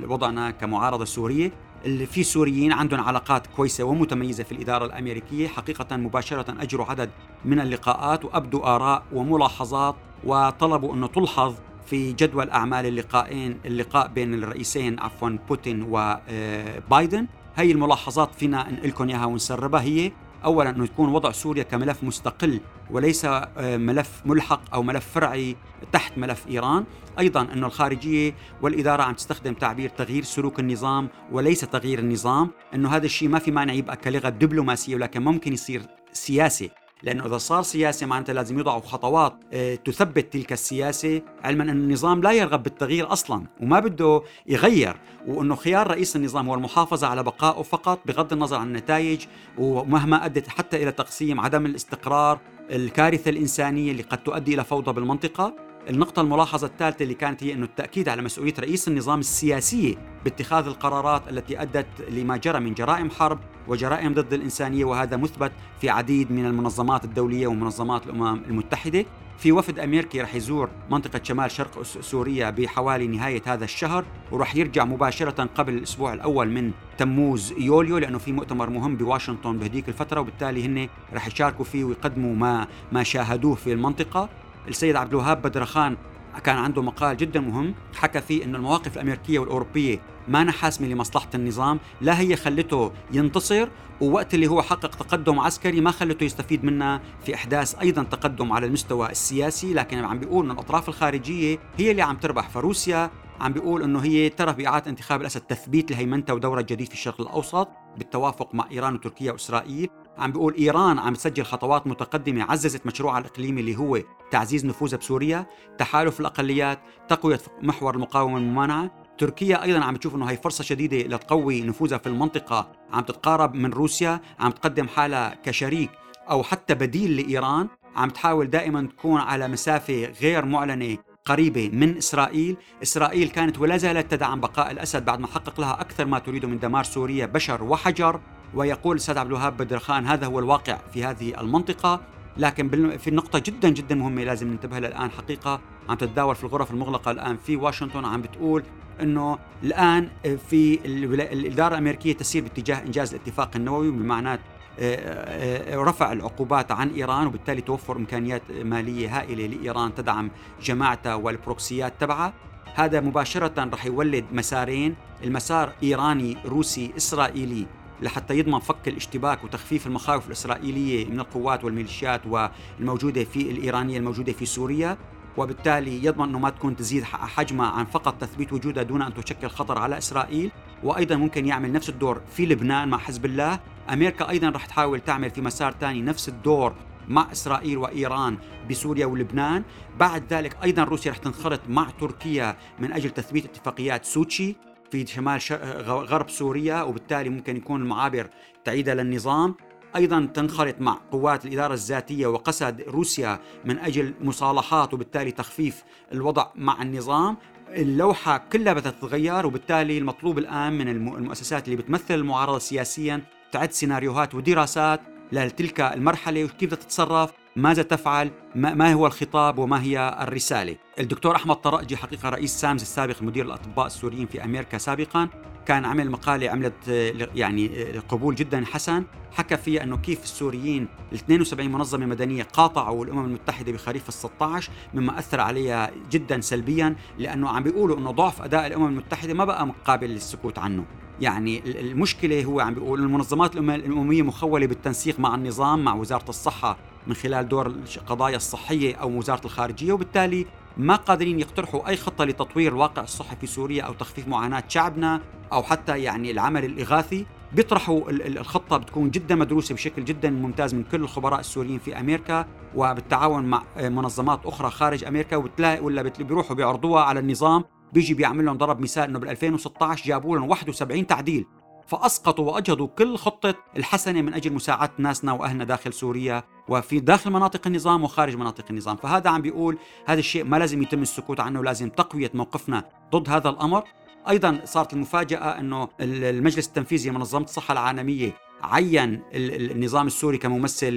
لوضعنا 0.01 0.51
كمعارضة 0.51 1.05
سورية. 1.05 1.51
اللي 1.85 2.05
في 2.05 2.23
سوريين 2.23 2.71
عندهم 2.73 3.01
علاقات 3.01 3.47
كويسة 3.47 3.83
ومتميزة 3.83 4.43
في 4.43 4.51
الإدارة 4.51 4.85
الأمريكية. 4.85 5.47
حقيقة 5.47 5.97
مباشرة 5.97 6.61
أجروا 6.61 6.85
عدد 6.85 7.09
من 7.45 7.59
اللقاءات 7.59 8.25
وأبدوا 8.25 8.75
آراء 8.75 9.03
وملاحظات 9.13 9.95
وطلبوا 10.23 10.93
أنه 10.93 11.07
تلحظ 11.07 11.55
في 11.85 12.13
جدول 12.13 12.49
أعمال 12.49 12.85
اللقاءين 12.85 13.57
اللقاء 13.65 14.07
بين 14.07 14.33
الرئيسين 14.33 14.99
عفوا 14.99 15.29
بوتين 15.49 15.87
وبايدن 15.89 17.27
هي 17.55 17.71
الملاحظات 17.71 18.35
فينا 18.35 18.71
نقلكم 18.71 19.09
إياها 19.09 19.25
ونسربها. 19.25 19.81
هي 19.81 20.11
اولا 20.45 20.69
أنه 20.69 20.83
يكون 20.83 21.09
وضع 21.09 21.31
سوريا 21.31 21.63
كملف 21.63 22.03
مستقل 22.03 22.59
وليس 22.91 23.25
آه، 23.25 23.77
ملف 23.77 24.21
ملحق 24.25 24.73
أو 24.73 24.83
ملف 24.83 25.07
فرعي 25.13 25.55
تحت 25.91 26.17
ملف 26.17 26.47
إيران، 26.47 26.85
أيضا 27.19 27.41
أنه 27.41 27.67
الخارجية 27.67 28.35
والإدارة 28.61 29.03
عم 29.03 29.13
تستخدم 29.13 29.53
تعبير 29.53 29.89
تغيير 29.89 30.23
سلوك 30.23 30.59
النظام 30.59 31.09
وليس 31.31 31.61
تغيير 31.61 31.99
النظام، 31.99 32.49
أنه 32.73 32.89
هذا 32.89 33.05
الشيء 33.05 33.29
ما 33.29 33.39
في 33.39 33.51
مانع 33.51 33.73
يبقى 33.73 33.97
كلغة 33.97 34.29
دبلوماسية 34.29 34.95
ولكن 34.95 35.21
ممكن 35.21 35.53
يصير 35.53 35.81
سياسي. 36.13 36.69
لأنه 37.03 37.25
إذا 37.25 37.37
صار 37.37 37.61
سياسة 37.61 38.05
معناتها 38.05 38.33
لازم 38.33 38.59
يضعوا 38.59 38.81
خطوات 38.81 39.33
آه، 39.53 39.75
تثبت 39.75 40.33
تلك 40.33 40.53
السياسة 40.53 41.21
علما 41.43 41.63
أن 41.63 41.69
النظام 41.69 42.21
لا 42.21 42.31
يرغب 42.31 42.63
بالتغيير 42.63 43.13
أصلا 43.13 43.47
وما 43.61 43.79
بده 43.79 44.21
يغير 44.47 44.95
وأنه 45.27 45.55
خيار 45.55 45.87
رئيس 45.87 46.15
النظام 46.15 46.49
هو 46.49 46.55
المحافظة 46.55 47.07
على 47.07 47.23
بقائه 47.23 47.61
فقط 47.61 47.99
بغض 48.05 48.33
النظر 48.33 48.57
عن 48.57 48.67
النتائج 48.67 49.25
ومهما 49.57 50.25
أدت 50.25 50.47
حتى 50.47 50.83
إلى 50.83 50.91
تقسيم 50.91 51.39
عدم 51.39 51.65
الاستقرار 51.65 52.39
الكارثة 52.71 53.29
الإنسانية 53.29 53.91
اللي 53.91 54.03
قد 54.03 54.23
تؤدي 54.23 54.53
إلى 54.53 54.63
فوضى 54.63 54.93
بالمنطقة. 54.93 55.70
النقطة 55.89 56.21
الملاحظة 56.21 56.67
الثالثة 56.67 57.03
اللي 57.03 57.13
كانت 57.13 57.43
هي 57.43 57.53
أنه 57.53 57.65
التأكيد 57.65 58.09
على 58.09 58.21
مسؤولية 58.21 58.53
رئيس 58.59 58.87
النظام 58.87 59.19
السياسية 59.19 59.95
باتخاذ 60.23 60.67
القرارات 60.67 61.29
التي 61.29 61.61
أدت 61.61 61.87
لما 62.09 62.37
جرى 62.37 62.59
من 62.59 62.73
جرائم 62.73 63.09
حرب 63.09 63.39
وجرائم 63.67 64.13
ضد 64.13 64.33
الإنسانية 64.33 64.85
وهذا 64.85 65.17
مثبت 65.17 65.51
في 65.81 65.89
عديد 65.89 66.31
من 66.31 66.45
المنظمات 66.45 67.05
الدولية 67.05 67.47
ومنظمات 67.47 68.05
الأمم 68.05 68.41
المتحدة. 68.47 69.05
في 69.37 69.51
وفد 69.51 69.79
امريكي 69.79 70.21
رح 70.21 70.35
يزور 70.35 70.69
منطقة 70.89 71.21
شمال 71.23 71.51
شرق 71.51 71.81
سوريا 71.81 72.49
بحوالي 72.49 73.07
نهاية 73.07 73.41
هذا 73.45 73.63
الشهر 73.63 74.05
ورح 74.31 74.55
يرجع 74.55 74.85
مباشرة 74.85 75.49
قبل 75.55 75.73
الأسبوع 75.73 76.13
الأول 76.13 76.49
من 76.49 76.71
تموز 76.97 77.53
يوليو 77.57 77.97
لأنه 77.97 78.17
في 78.17 78.31
مؤتمر 78.31 78.69
مهم 78.69 78.95
بواشنطن 78.95 79.57
بهديك 79.57 79.89
الفترة 79.89 80.21
وبالتالي 80.21 80.65
هن 80.65 80.89
رح 81.13 81.27
يشاركوا 81.27 81.65
فيه 81.65 81.83
ويقدموا 81.83 82.35
ما 82.35 82.67
ما 82.91 83.03
شاهدوه 83.03 83.55
في 83.55 83.73
المنطقة. 83.73 84.29
السيد 84.67 84.95
عبد 84.95 85.13
الوهاب 85.13 85.41
بدرخان 85.41 85.97
كان 86.43 86.57
عنده 86.57 86.81
مقال 86.81 87.17
جدا 87.17 87.39
مهم 87.39 87.75
حكى 87.95 88.21
فيه 88.21 88.43
إنه 88.43 88.57
المواقف 88.57 88.95
الأمريكية 88.95 89.39
والأوروبية 89.39 89.99
ما 90.27 90.51
حاسمه 90.51 90.87
لمصلحة 90.87 91.29
النظام، 91.35 91.79
لا 92.01 92.19
هي 92.19 92.35
خلته 92.35 92.91
ينتصر 93.11 93.67
ووقت 94.01 94.33
اللي 94.33 94.47
هو 94.47 94.61
حقق 94.61 94.95
تقدم 94.95 95.39
عسكري 95.39 95.81
ما 95.81 95.91
خلته 95.91 96.23
يستفيد 96.23 96.63
منها 96.65 97.01
في 97.25 97.35
إحداث 97.35 97.75
أيضا 97.75 98.03
تقدم 98.03 98.51
على 98.51 98.65
المستوى 98.65 99.09
السياسي، 99.09 99.73
لكن 99.73 99.97
عم 99.97 100.19
بيقول 100.19 100.45
انه 100.45 100.53
الأطراف 100.53 100.89
الخارجية 100.89 101.59
هي 101.77 101.91
اللي 101.91 102.01
عم 102.01 102.15
تربح 102.15 102.49
فروسيا 102.49 103.11
عم 103.41 103.53
بيقول 103.53 103.83
إنه 103.83 103.99
هي 103.99 104.29
ترى 104.29 104.53
بإعادة 104.53 104.91
انتخاب 104.91 105.21
الأسد 105.21 105.41
تثبيت 105.41 105.91
لهيمنته 105.91 106.33
ودورة 106.33 106.59
الجديد 106.59 106.87
في 106.87 106.93
الشرق 106.93 107.21
الأوسط 107.21 107.69
بالتوافق 107.97 108.55
مع 108.55 108.67
إيران 108.71 108.95
وتركيا 108.95 109.31
وإسرائيل. 109.31 109.89
عم 110.21 110.31
بيقول 110.31 110.55
إيران 110.55 110.99
عم 110.99 111.13
تسجل 111.13 111.43
خطوات 111.43 111.87
متقدمة 111.87 112.43
عززت 112.43 112.85
مشروعها 112.85 113.19
الاقليمي 113.19 113.61
اللي 113.61 113.75
هو 113.75 113.99
تعزيز 114.31 114.65
نفوذها 114.65 114.97
بسوريا، 114.97 115.45
تحالف 115.77 116.19
الأقليات، 116.19 116.79
تقوية 117.09 117.39
محور 117.61 117.95
المقاومة 117.95 118.35
والممانعة، 118.35 118.91
تركيا 119.17 119.63
أيضا 119.63 119.79
عم 119.79 119.95
تشوف 119.95 120.15
إنه 120.15 120.25
هي 120.25 120.37
فرصة 120.37 120.63
شديدة 120.63 121.15
لتقوي 121.15 121.61
نفوذها 121.61 121.97
في 121.97 122.07
المنطقة، 122.07 122.71
عم 122.93 123.03
تتقارب 123.03 123.55
من 123.55 123.73
روسيا، 123.73 124.21
عم 124.39 124.51
تقدم 124.51 124.87
حالها 124.87 125.35
كشريك 125.43 125.89
أو 126.29 126.43
حتى 126.43 126.73
بديل 126.73 127.17
لإيران، 127.17 127.67
عم 127.95 128.09
تحاول 128.09 128.49
دائما 128.49 128.87
تكون 128.97 129.21
على 129.21 129.47
مسافة 129.47 130.13
غير 130.21 130.45
معلنة 130.45 130.97
قريبة 131.25 131.69
من 131.73 131.97
إسرائيل. 131.97 132.57
إسرائيل 132.83 133.29
كانت 133.29 133.59
ولا 133.59 133.77
زالت 133.77 134.11
تدعم 134.11 134.39
بقاء 134.39 134.71
الأسد 134.71 135.05
بعد 135.05 135.19
ما 135.19 135.27
حقق 135.27 135.59
لها 135.59 135.81
أكثر 135.81 136.05
ما 136.05 136.19
تريد 136.19 136.45
من 136.45 136.59
دمار 136.59 136.83
سوريا 136.83 137.25
بشر 137.25 137.63
وحجر. 137.63 138.21
ويقول 138.53 138.95
الأستاذ 138.95 139.17
عبد 139.17 139.27
الوهاب 139.29 139.57
بدر 139.57 139.79
خان 139.79 140.05
هذا 140.05 140.27
هو 140.27 140.39
الواقع 140.39 140.77
في 140.93 141.03
هذه 141.03 141.41
المنطقة 141.41 142.01
لكن 142.37 142.97
في 142.97 143.11
نقطة 143.11 143.39
جدا 143.39 143.69
جدا 143.69 143.95
مهمة 143.95 144.23
لازم 144.23 144.47
ننتبه 144.47 144.79
لها 144.79 144.89
الآن 144.89 145.11
حقيقة 145.11 145.59
عم 145.89 145.95
تتداول 145.95 146.35
في 146.35 146.43
الغرف 146.43 146.71
المغلقة 146.71 147.11
الآن 147.11 147.37
في 147.37 147.55
واشنطن 147.55 148.05
عم 148.05 148.21
بتقول 148.21 148.63
إنه 149.01 149.37
الآن 149.63 150.09
في 150.49 150.79
الإدارة 150.85 151.73
الأمريكية 151.73 152.13
تسير 152.13 152.43
باتجاه 152.43 152.81
إنجاز 152.81 153.13
الاتفاق 153.13 153.51
النووي 153.55 153.91
بمعنى 153.91 154.39
آه، 154.79 154.95
آه، 154.95 155.75
رفع 155.75 156.11
العقوبات 156.11 156.71
عن 156.71 156.89
إيران 156.89 157.27
وبالتالي 157.27 157.61
توفر 157.61 157.97
إمكانيات 157.97 158.41
مالية 158.51 159.19
هائلة 159.19 159.47
لإيران 159.47 159.95
تدعم 159.95 160.31
جماعتها 160.61 161.15
والبروكسيات 161.15 161.93
تبعها. 161.99 162.33
هذا 162.75 162.99
مباشرة 163.01 163.69
رح 163.73 163.85
يولد 163.85 164.25
مسارين 164.31 164.95
المسار 165.23 165.73
إيراني 165.83 166.37
روسي 166.45 166.93
إسرائيلي 166.97 167.65
لحتى 168.01 168.37
يضمن 168.39 168.59
فك 168.59 168.87
الاشتباك 168.87 169.43
وتخفيف 169.43 169.87
المخاوف 169.87 170.27
الإسرائيلية 170.27 171.05
من 171.09 171.19
القوات 171.19 171.63
والميليشيات 171.63 172.21
والموجودة 172.25 173.23
في 173.23 173.51
الإيرانية 173.51 173.97
الموجودة 173.97 174.33
في 174.33 174.45
سوريا. 174.45 174.97
وبالتالي 175.37 176.05
يضمن 176.05 176.29
إنه 176.29 176.39
ما 176.39 176.49
تكون 176.49 176.75
تزيد 176.75 177.03
حجمها 177.03 177.67
عن 177.67 177.85
فقط 177.85 178.21
تثبيت 178.21 178.53
وجودها 178.53 178.83
دون 178.83 179.01
أن 179.01 179.13
تشكل 179.13 179.47
خطر 179.47 179.77
على 179.77 179.97
إسرائيل. 179.97 180.51
وأيضا 180.83 181.15
ممكن 181.15 181.45
يعمل 181.45 181.71
نفس 181.71 181.89
الدور 181.89 182.21
في 182.35 182.45
لبنان 182.45 182.89
مع 182.89 182.97
حزب 182.97 183.25
الله. 183.25 183.59
أمريكا 183.89 184.29
أيضا 184.29 184.49
رح 184.49 184.65
تحاول 184.65 184.99
تعمل 184.99 185.29
في 185.29 185.41
مسار 185.41 185.75
ثاني 185.79 186.01
نفس 186.01 186.29
الدور 186.29 186.73
مع 187.07 187.31
إسرائيل 187.31 187.77
وإيران 187.77 188.37
بسوريا 188.69 189.05
ولبنان. 189.05 189.63
بعد 189.99 190.33
ذلك 190.33 190.57
أيضا 190.63 190.83
روسيا 190.83 191.11
رح 191.11 191.17
تنخرط 191.17 191.61
مع 191.69 191.89
تركيا 191.99 192.57
من 192.79 192.93
أجل 192.93 193.09
تثبيت 193.09 193.45
اتفاقيات 193.45 194.05
سوتشي. 194.05 194.55
في 194.91 195.07
شمال 195.07 195.39
غرب 195.87 196.29
سوريا 196.29 196.81
وبالتالي 196.81 197.29
ممكن 197.29 197.57
يكون 197.57 197.81
المعابر 197.81 198.29
تعيدها 198.63 198.95
للنظام. 198.95 199.55
أيضا 199.95 200.29
تنخرط 200.33 200.75
مع 200.79 200.97
قوات 201.11 201.45
الإدارة 201.45 201.73
الذاتية 201.73 202.27
وقسد 202.27 202.81
روسيا 202.81 203.39
من 203.65 203.79
أجل 203.79 204.13
مصالحات 204.21 204.93
وبالتالي 204.93 205.31
تخفيف 205.31 205.83
الوضع 206.13 206.47
مع 206.55 206.81
النظام. 206.81 207.37
اللوحة 207.69 208.37
كلها 208.51 208.73
بدها 208.73 208.91
تتغير 208.91 209.45
وبالتالي 209.45 209.97
المطلوب 209.97 210.37
الآن 210.37 210.73
من 210.73 210.87
المؤسسات 210.87 211.65
اللي 211.65 211.75
بتمثل 211.75 212.13
المعارضة 212.13 212.59
سياسيا 212.59 213.21
تعد 213.51 213.71
سيناريوهات 213.71 214.35
ودراسات 214.35 215.01
لتلك 215.31 215.81
المرحلة 215.81 216.43
وكيف 216.43 216.73
تتصرف؟ 216.73 217.31
ماذا 217.55 217.83
تفعل؟ 217.83 218.31
ما 218.55 218.93
هو 218.93 219.07
الخطاب 219.07 219.57
وما 219.57 219.83
هي 219.83 220.17
الرسالة؟ 220.21 220.75
الدكتور 220.99 221.35
أحمد 221.35 221.55
طرقجي 221.55 221.97
حقيقة 221.97 222.29
رئيس 222.29 222.51
سامز 222.51 222.81
السابق 222.81 223.21
مدير 223.21 223.45
الأطباء 223.45 223.85
السوريين 223.85 224.27
في 224.27 224.43
أمريكا 224.43 224.77
سابقا. 224.77 225.29
كان 225.65 225.85
عمل 225.85 226.11
مقالة 226.11 226.49
عملت 226.49 226.87
يعني 227.35 227.67
قبول 228.09 228.35
جدا 228.35 228.65
حسن. 228.65 229.03
حكى 229.31 229.57
فيها 229.57 229.83
إنه 229.83 229.97
كيف 229.97 230.23
السوريين 230.23 230.87
ال 231.11 231.15
72 231.17 231.71
منظمة 231.71 232.05
مدنية 232.05 232.43
قاطعوا 232.43 233.05
الأمم 233.05 233.25
المتحدة 233.25 233.71
بخريف 233.71 234.09
ال 234.09 234.13
16 234.13 234.71
مما 234.93 235.19
أثر 235.19 235.39
عليها 235.39 235.91
جدا 236.11 236.41
سلبيا 236.41 236.95
لأنه 237.19 237.49
عم 237.49 237.63
بيقولوا 237.63 237.97
إنه 237.97 238.11
ضعف 238.11 238.41
أداء 238.41 238.67
الأمم 238.67 238.87
المتحدة 238.87 239.33
ما 239.33 239.45
بقى 239.45 239.69
قابل 239.85 240.09
للسكوت 240.09 240.59
عنه. 240.59 240.85
يعني 241.21 241.79
المشكلة 241.81 242.43
هو 242.43 242.59
عم 242.59 242.73
بيقول 242.73 242.99
المنظمات 242.99 243.55
الأممية 243.55 244.21
مخولة 244.21 244.65
بالتنسيق 244.67 245.19
مع 245.19 245.35
النظام 245.35 245.83
مع 245.83 245.93
وزارة 245.95 246.29
الصحة 246.29 246.77
من 247.07 247.13
خلال 247.13 247.47
دور 247.47 247.67
القضايا 247.67 248.35
الصحية 248.35 248.95
أو 248.95 249.17
وزارة 249.17 249.45
الخارجية 249.45 249.93
وبالتالي 249.93 250.45
ما 250.77 250.95
قادرين 250.95 251.39
يقترحوا 251.39 251.89
أي 251.89 251.97
خطة 251.97 252.25
لتطوير 252.25 252.71
الواقع 252.71 253.03
الصحي 253.03 253.35
في 253.35 253.47
سوريا 253.47 253.83
أو 253.83 253.93
تخفيف 253.93 254.27
معاناة 254.27 254.63
شعبنا 254.67 255.21
أو 255.53 255.63
حتى 255.63 255.99
يعني 255.99 256.31
العمل 256.31 256.65
الإغاثي. 256.65 257.25
بيطرحوا 257.53 258.09
الخطة 258.09 258.77
بتكون 258.77 259.11
جدا 259.11 259.35
مدروسة 259.35 259.75
بشكل 259.75 260.05
جدا 260.05 260.29
ممتاز 260.29 260.75
من 260.75 260.83
كل 260.83 261.01
الخبراء 261.01 261.39
السوريين 261.39 261.79
في 261.79 261.99
أمريكا 261.99 262.45
وبالتعاون 262.75 263.45
مع 263.45 263.63
منظمات 263.77 264.45
أخرى 264.45 264.69
خارج 264.69 265.03
أمريكا 265.03 265.35
وبتلاقي 265.35 265.79
ولا 265.79 266.01
بيروحوا 266.01 266.55
بيعرضوها 266.55 267.03
على 267.03 267.19
النظام 267.19 267.63
بيجي 267.93 268.13
بيعمل 268.13 268.45
لهم 268.45 268.57
ضرب 268.57 268.81
مثال 268.81 269.03
إنه 269.03 269.19
بال 269.19 269.29
2016 269.29 270.05
جابوا 270.05 270.37
لهم 270.37 270.49
71 270.49 271.07
تعديل. 271.07 271.45
فاسقطوا 271.87 272.51
واجهضوا 272.51 272.87
كل 272.87 273.17
خطة 273.17 273.55
الحسنة 273.77 274.21
من 274.21 274.33
أجل 274.33 274.53
مساعدة 274.53 274.91
ناسنا 274.97 275.31
وأهلنا 275.31 275.63
داخل 275.63 275.93
سوريا 275.93 276.43
وفي 276.67 276.99
داخل 276.99 277.31
مناطق 277.31 277.67
النظام 277.67 278.03
وخارج 278.03 278.35
مناطق 278.35 278.65
النظام، 278.69 278.95
فهذا 278.95 279.29
عم 279.29 279.41
بيقول 279.41 279.77
هذا 280.05 280.19
الشيء 280.19 280.43
ما 280.43 280.57
لازم 280.57 280.81
يتم 280.81 281.01
السكوت 281.01 281.39
عنه، 281.39 281.63
لازم 281.63 281.89
تقوية 281.89 282.31
موقفنا 282.33 282.83
ضد 283.11 283.29
هذا 283.29 283.49
الأمر. 283.49 283.83
أيضا 284.29 284.61
صارت 284.65 284.93
المفاجأة 284.93 285.59
إنه 285.59 285.89
المجلس 286.01 286.67
التنفيذي 286.67 287.09
لمنظمه 287.09 287.43
الصحة 287.43 287.71
العالمية 287.71 288.33
عين 288.63 289.21
النظام 289.33 290.07
السوري 290.07 290.37
كممثل 290.37 290.93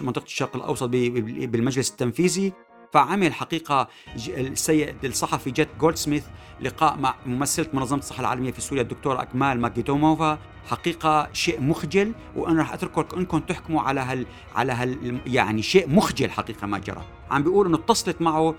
لمنطقة 0.00 0.24
الشرق 0.24 0.56
الأوسط 0.56 0.88
بالمجلس 0.88 1.90
التنفيذي 1.90 2.52
فعمل 2.92 3.34
حقيقة 3.34 3.88
السيد 4.28 5.04
الصحفي 5.04 5.50
جيت 5.50 5.68
جولدسميث 5.80 6.24
لقاء 6.60 6.96
مع 6.96 7.14
ممثلة 7.26 7.66
منظمة 7.72 7.98
الصحة 7.98 8.20
العالمية 8.20 8.52
في 8.52 8.60
سوريا 8.60 8.82
الدكتور 8.82 9.22
أكمال 9.22 9.60
ماجيتوموفا 9.60 10.38
حقيقة 10.70 11.28
شيء 11.32 11.60
مخجل 11.60 12.12
وأنا 12.36 12.62
رح 12.62 12.72
اترككم 12.72 13.18
انكم 13.18 13.38
تحكموا 13.38 13.82
على 13.82 14.00
هال 14.00 14.26
على 14.54 14.72
هال 14.72 15.20
يعني 15.26 15.62
شيء 15.62 15.90
مخجل 15.90 16.30
حقيقة 16.30 16.66
ما 16.66 16.78
جرى. 16.78 17.02
عم 17.30 17.42
بيقول 17.42 17.66
إنه 17.66 17.76
اتصلت 17.76 18.22
معه 18.22 18.54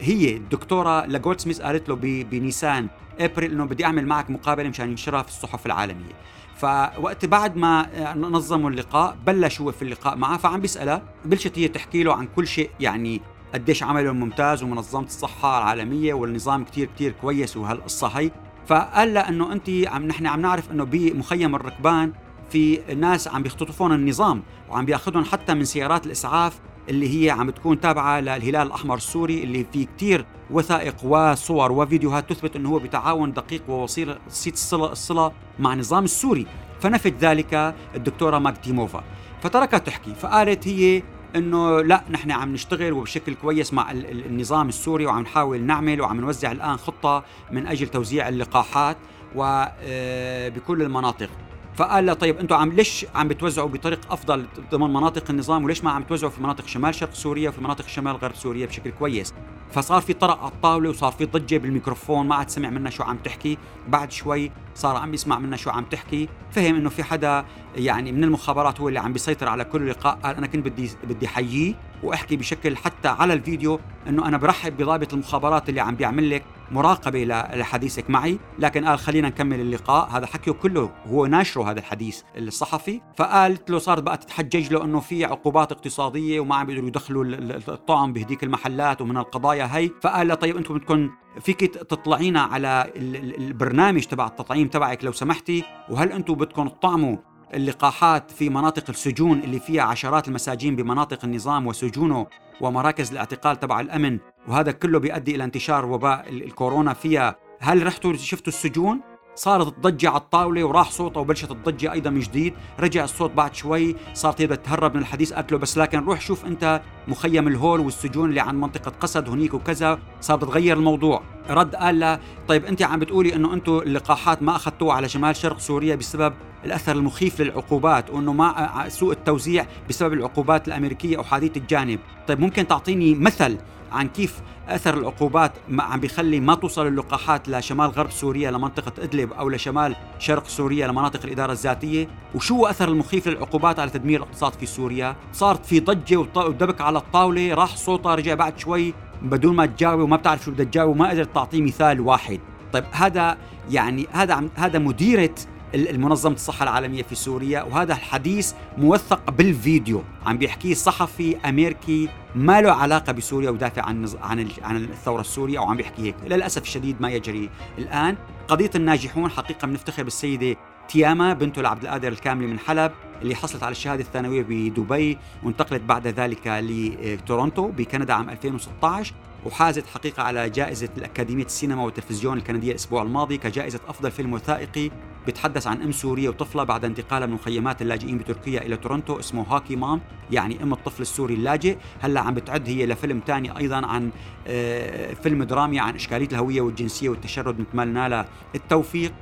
هي 0.00 0.36
الدكتورة 0.36 1.06
لجولدسميث 1.06 1.60
قالت 1.60 1.88
له 1.88 1.94
بنيسان 2.24 2.88
إبريل 3.20 3.52
إنه 3.52 3.64
بدي 3.64 3.84
أعمل 3.84 4.06
معك 4.06 4.30
مقابلة 4.30 4.68
مشان 4.68 4.90
ينشرها 4.90 5.22
في 5.22 5.28
الصحف 5.28 5.66
العالمية. 5.66 6.14
فوقت 6.56 7.24
بعد 7.24 7.56
ما 7.56 7.86
نظموا 8.16 8.70
اللقاء 8.70 9.16
بلش 9.26 9.60
هو 9.60 9.72
في 9.72 9.82
اللقاء 9.82 10.16
معها 10.16 10.36
فعم 10.36 10.60
بيسألها 10.60 11.02
بلشت 11.24 11.58
هي 11.58 11.68
تحكي 11.68 12.02
له 12.02 12.14
عن 12.14 12.28
كل 12.36 12.46
شيء 12.46 12.70
يعني 12.80 13.20
قديش 13.54 13.82
عملهم 13.82 14.20
ممتاز 14.20 14.62
ومنظمة 14.62 15.06
الصحة 15.06 15.58
العالمية 15.58 16.14
والنظام 16.14 16.64
كتير 16.64 16.88
كتير 16.94 17.14
كويس 17.20 17.56
وهالقصة 17.56 18.06
هي 18.06 18.30
فقال 18.66 19.14
لها 19.14 19.28
إنه 19.28 19.52
أنت 19.52 19.70
عم 19.86 20.06
نحن 20.06 20.26
عم 20.26 20.40
نعرف 20.40 20.70
إنه 20.70 20.84
بمخيم 20.84 21.54
الركبان 21.54 22.12
في 22.50 22.80
ناس 22.96 23.28
عم 23.28 23.42
بيختطفون 23.42 23.92
النظام 23.92 24.42
وعم 24.70 24.84
بيأخذهم 24.84 25.24
حتى 25.24 25.54
من 25.54 25.64
سيارات 25.64 26.06
الإسعاف 26.06 26.60
اللي 26.88 27.24
هي 27.24 27.30
عم 27.30 27.50
تكون 27.50 27.80
تابعة 27.80 28.20
للهلال 28.20 28.66
الأحمر 28.66 28.94
السوري 28.94 29.42
اللي 29.42 29.66
في 29.72 29.84
كتير 29.84 30.24
وثائق 30.50 31.04
وصور 31.04 31.72
وفيديوهات 31.72 32.32
تثبت 32.32 32.56
إنه 32.56 32.68
هو 32.68 32.78
بتعاون 32.78 33.32
دقيق 33.32 33.62
ووسيط 33.68 34.18
الصله 34.46 34.92
الصلة 34.92 35.32
مع 35.58 35.72
النظام 35.72 36.04
السوري. 36.04 36.46
فنفت 36.80 37.14
ذلك 37.20 37.74
الدكتورة 37.94 38.38
ماكتيموفا 38.38 39.04
فتركت 39.42 39.86
تحكي. 39.86 40.14
فقالت 40.14 40.68
هي 40.68 41.02
إنه 41.36 41.80
لا 41.80 42.04
نحن 42.10 42.30
عم 42.30 42.52
نشتغل 42.52 42.92
وبشكل 42.92 43.34
كويس 43.34 43.74
مع 43.74 43.90
النظام 43.92 44.68
السوري 44.68 45.06
وعم 45.06 45.22
نحاول 45.22 45.60
نعمل 45.60 46.00
وعم 46.00 46.20
نوزع 46.20 46.52
الآن 46.52 46.76
خطة 46.76 47.24
من 47.52 47.66
أجل 47.66 47.88
توزيع 47.88 48.28
اللقاحات 48.28 48.96
وبكل 49.34 50.82
آه، 50.82 50.86
المناطق. 50.86 51.30
فقال 51.78 52.06
له 52.06 52.12
طيب 52.12 52.38
أنتم 52.38 52.56
عم 52.56 52.72
ليش 52.72 53.06
عم 53.14 53.28
بتوزعوا 53.28 53.68
بطريق 53.68 54.12
أفضل 54.12 54.46
ضمن 54.70 54.92
مناطق 54.92 55.30
النظام 55.30 55.64
وليش 55.64 55.84
ما 55.84 55.90
عم 55.90 56.02
توزعوا 56.02 56.32
في 56.32 56.42
مناطق 56.42 56.66
شمال 56.66 56.94
شرق 56.94 57.14
سوريا 57.14 57.48
وفي 57.48 57.60
مناطق 57.60 57.88
شمال 57.88 58.16
غرب 58.16 58.34
سوريا 58.34 58.66
بشكل 58.66 58.90
كويس؟ 58.90 59.34
فصار 59.72 60.00
في 60.00 60.12
طرق 60.12 60.40
على 60.40 60.52
الطاولة 60.52 60.90
وصار 60.90 61.12
في 61.12 61.24
ضجة 61.24 61.56
بالميكروفون 61.56 62.26
ما 62.26 62.34
عاد 62.34 62.50
سمع 62.50 62.70
منا 62.70 62.90
شو 62.90 63.02
عم 63.02 63.16
تحكي. 63.16 63.58
بعد 63.88 64.12
شوي 64.12 64.50
صار 64.74 64.96
عم 64.96 65.14
يسمع 65.14 65.38
منا 65.38 65.56
شو 65.56 65.70
عم 65.70 65.84
تحكي. 65.84 66.28
فهم 66.50 66.76
إنه 66.76 66.88
في 66.88 67.02
حدا 67.02 67.44
يعني 67.76 68.12
من 68.12 68.24
المخابرات 68.24 68.80
هو 68.80 68.88
اللي 68.88 69.00
عم 69.00 69.12
بيسيطر 69.12 69.48
على 69.48 69.64
كل 69.64 69.90
لقاء 69.90 70.18
قال 70.24 70.36
أنا 70.36 70.46
كنت 70.46 70.66
بدي 70.68 70.90
بدي 71.04 71.26
احييه 71.26 71.74
وأحكي 72.02 72.36
بشكل 72.36 72.76
حتى 72.76 73.08
على 73.08 73.32
الفيديو 73.32 73.80
إنه 74.08 74.28
أنا 74.28 74.36
برحب 74.36 74.76
بضابط 74.76 75.12
المخابرات 75.12 75.68
اللي 75.68 75.80
عم 75.80 75.94
بيعمل 75.94 76.30
لك 76.30 76.44
مراقبة 76.70 77.24
لحديثك 77.24 78.10
معي. 78.10 78.38
لكن 78.58 78.84
قال 78.84 78.98
خلينا 78.98 79.28
نكمل 79.28 79.60
اللقاء. 79.60 80.08
هذا 80.10 80.26
حكيه 80.26 80.52
كله 80.52 80.90
هو 81.06 81.26
ناشره 81.26 81.70
هذا 81.70 81.78
الحديث 81.78 82.22
الصحفي. 82.36 83.00
فقالت 83.16 83.70
له 83.70 83.78
صارت 83.78 84.02
بقى 84.02 84.16
تتحجج 84.16 84.72
له 84.72 84.84
إنه 84.84 85.00
في 85.00 85.24
عقوبات 85.24 85.72
اقتصادية 85.72 86.40
وما 86.40 86.56
عم 86.56 86.66
بيقدروا 86.66 86.88
يدخلوا 86.88 87.24
الطعم 87.68 88.12
بهديك 88.12 88.44
المحلات 88.44 89.00
ومن 89.00 89.16
القضايا 89.16 89.76
هي 89.76 89.90
فقال 90.02 90.28
له 90.28 90.34
طيب 90.34 90.56
أنتم 90.56 90.74
بدكم 90.74 91.10
فيك 91.40 91.60
تطلعينا 91.74 92.40
على 92.40 92.92
البرنامج 92.96 94.04
تبع 94.04 94.26
التطعيم 94.26 94.68
تبعك 94.68 95.04
لو 95.04 95.12
سمحتي. 95.12 95.64
وهل 95.90 96.12
أنتم 96.12 96.34
بدكم 96.34 96.68
تطعموا 96.68 97.16
اللقاحات 97.54 98.30
في 98.30 98.48
مناطق 98.50 98.84
السجون 98.88 99.40
اللي 99.40 99.60
فيها 99.60 99.82
عشرات 99.82 100.28
المساجين 100.28 100.76
بمناطق 100.76 101.24
النظام 101.24 101.66
وسجونه 101.66 102.26
ومراكز 102.60 103.10
الاعتقال 103.10 103.60
تبع 103.60 103.80
الأمن 103.80 104.18
وهذا 104.48 104.72
كله 104.72 104.98
بيؤدي 104.98 105.34
إلى 105.34 105.44
انتشار 105.44 105.86
وباء 105.86 106.28
الكورونا 106.28 106.92
فيها. 106.92 107.36
هل 107.60 107.86
رحتوا 107.86 108.16
شفتوا 108.16 108.52
السجون؟ 108.52 109.00
صارت 109.34 109.66
الضجة 109.66 110.08
على 110.08 110.18
الطاولة 110.18 110.64
وراح 110.64 110.90
صوته 110.90 111.20
وبلشت 111.20 111.50
الضجة 111.50 111.92
أيضا 111.92 112.10
من 112.10 112.20
جديد. 112.20 112.54
رجع 112.80 113.04
الصوت 113.04 113.30
بعد 113.30 113.54
شوي 113.54 113.96
صارت 114.14 114.40
هي 114.40 114.46
تهرب 114.46 114.94
من 114.94 115.00
الحديث 115.00 115.32
قالت 115.32 115.52
له 115.52 115.58
بس. 115.58 115.78
لكن 115.78 115.98
روح 115.98 116.20
شوف 116.20 116.46
أنت 116.46 116.82
مخيم 117.08 117.48
الهول 117.48 117.80
والسجون 117.80 118.28
اللي 118.28 118.40
عن 118.40 118.60
منطقة 118.60 118.90
قسد 118.90 119.28
هنيك 119.28 119.54
وكذا 119.54 119.98
صار 120.20 120.38
تغير 120.38 120.76
الموضوع. 120.76 121.22
رد 121.50 121.74
قال 121.74 122.00
له 122.00 122.20
طيب 122.48 122.64
أنت 122.64 122.82
عم 122.82 122.98
بتقولي 122.98 123.34
أنه 123.34 123.54
أنتم 123.54 123.78
اللقاحات 123.78 124.42
ما 124.42 124.56
أخذتوها 124.56 124.94
على 124.94 125.08
شمال 125.08 125.36
شرق 125.36 125.58
سوريا 125.58 125.94
بسبب 125.96 126.34
الأثر 126.64 126.96
المخيف 126.96 127.40
للعقوبات 127.40 128.10
وإنه 128.10 128.32
ما 128.32 128.84
سوء 128.88 129.12
التوزيع 129.12 129.66
بسبب 129.88 130.12
العقوبات 130.12 130.68
الأمريكية 130.68 131.20
احاديه 131.20 131.52
الجانب، 131.56 131.98
طيب 132.28 132.40
ممكن 132.40 132.66
تعطيني 132.66 133.14
مثل 133.14 133.58
عن 133.92 134.08
كيف 134.08 134.40
أثر 134.68 134.98
العقوبات 134.98 135.52
عم 135.78 136.00
بيخلي 136.00 136.40
ما 136.40 136.54
توصل 136.54 136.86
اللقاحات 136.86 137.48
لشمال 137.48 137.86
غرب 137.86 138.10
سوريا 138.10 138.50
لمنطقة 138.50 138.92
إدلب 139.04 139.32
أو 139.32 139.48
لشمال 139.48 139.96
شرق 140.18 140.46
سوريا 140.46 140.86
لمناطق 140.86 141.20
الإدارة 141.24 141.52
الذاتية؟ 141.52 142.08
وشو 142.34 142.66
أثر 142.66 142.88
المخيف 142.88 143.28
للعقوبات 143.28 143.78
على 143.78 143.90
تدمير 143.90 144.22
الاقتصاد 144.22 144.52
في 144.52 144.66
سوريا؟ 144.66 145.16
صارت 145.32 145.66
في 145.66 145.80
ضجة 145.80 146.16
ودبك 146.16 146.80
على 146.80 146.98
الطاولة 146.98 147.54
راح 147.54 147.76
صوتها 147.76 148.14
رجع 148.14 148.34
بعد 148.34 148.58
شوي 148.58 148.94
بدون 149.22 149.56
ما 149.56 149.66
تجاوب 149.66 150.00
وما 150.00 150.16
بتعرف 150.16 150.44
شو 150.44 150.50
بدها 150.50 150.64
تجاوب 150.64 150.90
وما 150.90 151.10
قدرت 151.10 151.34
تعطيه 151.34 151.62
مثال 151.62 152.00
واحد. 152.00 152.40
طيب 152.72 152.84
هذا 152.92 153.38
يعني 153.70 154.06
هذا 154.12 154.48
هذا 154.54 154.78
مديرة 154.78 155.34
المنظمة 155.74 156.34
الصحة 156.34 156.62
العالمية 156.62 157.02
في 157.02 157.14
سوريا 157.14 157.62
وهذا 157.62 157.92
الحديث 157.92 158.52
موثق 158.78 159.30
بالفيديو. 159.30 160.02
عم 160.26 160.38
بيحكيه 160.38 160.74
صحفي 160.74 161.36
أمريكي 161.36 162.08
ما 162.34 162.60
له 162.60 162.72
علاقة 162.72 163.12
بسوريا 163.12 163.50
ودافع 163.50 163.82
عن 163.82 164.08
عن 164.22 164.48
عن 164.62 164.76
الثورة 164.76 165.20
السورية 165.20 165.58
أو 165.58 165.64
عم 165.64 165.76
بيحكي 165.76 166.02
هيك. 166.02 166.14
للأسف 166.26 166.62
الشديد 166.62 167.00
ما 167.00 167.10
يجري. 167.10 167.50
الآن 167.78 168.16
قضية 168.48 168.70
الناجحون 168.74 169.30
حقيقة 169.30 169.66
بنفتخر 169.66 170.02
بالسيدة 170.02 170.56
تياما 170.88 171.32
بنته 171.32 171.62
لعبد 171.62 171.82
القادر 171.82 172.08
الكاملي 172.08 172.46
من 172.46 172.58
حلب 172.58 172.92
اللي 173.22 173.34
حصلت 173.34 173.62
على 173.62 173.72
الشهادة 173.72 174.02
الثانوية 174.02 174.42
بدبي 174.42 175.18
وانتقلت 175.42 175.82
بعد 175.82 176.06
ذلك 176.06 176.46
لتورونتو 176.46 177.68
بكندا 177.68 178.14
عام 178.14 178.30
2016 178.30 179.14
وحازت 179.48 179.86
حقيقة 179.86 180.22
على 180.22 180.50
جائزة 180.50 180.88
الأكاديمية 180.96 181.44
السينما 181.44 181.84
والتلفزيون 181.84 182.38
الكندية 182.38 182.70
الأسبوع 182.70 183.02
الماضي 183.02 183.36
كجائزة 183.36 183.80
أفضل 183.88 184.10
فيلم 184.10 184.32
وثائقي 184.32 184.90
بيتحدث 185.26 185.66
عن 185.66 185.82
أم 185.82 185.92
سورية 185.92 186.28
وطفلة 186.28 186.64
بعد 186.64 186.84
انتقالها 186.84 187.26
من 187.26 187.34
مخيمات 187.34 187.82
اللاجئين 187.82 188.18
بتركيا 188.18 188.62
إلى 188.62 188.76
تورونتو 188.76 189.18
اسمه 189.18 189.42
هاكي 189.42 189.76
مام 189.76 190.00
يعني 190.30 190.62
أم 190.62 190.72
الطفل 190.72 191.02
السوري 191.02 191.34
اللاجئ. 191.34 191.76
هلأ 192.00 192.20
عم 192.20 192.34
بتعد 192.34 192.68
هي 192.68 192.86
لفيلم 192.86 193.22
ثاني 193.26 193.58
أيضا 193.58 193.86
عن 193.86 194.10
آه، 194.46 195.14
فيلم 195.14 195.42
درامي 195.42 195.80
عن 195.80 195.94
إشكالية 195.94 196.28
الهوية 196.28 196.60
والجنسية 196.60 197.08
والتشرد 197.08 197.60
نتمنى 197.60 198.08
لها 198.08 198.28
التوفيق. 198.54 199.12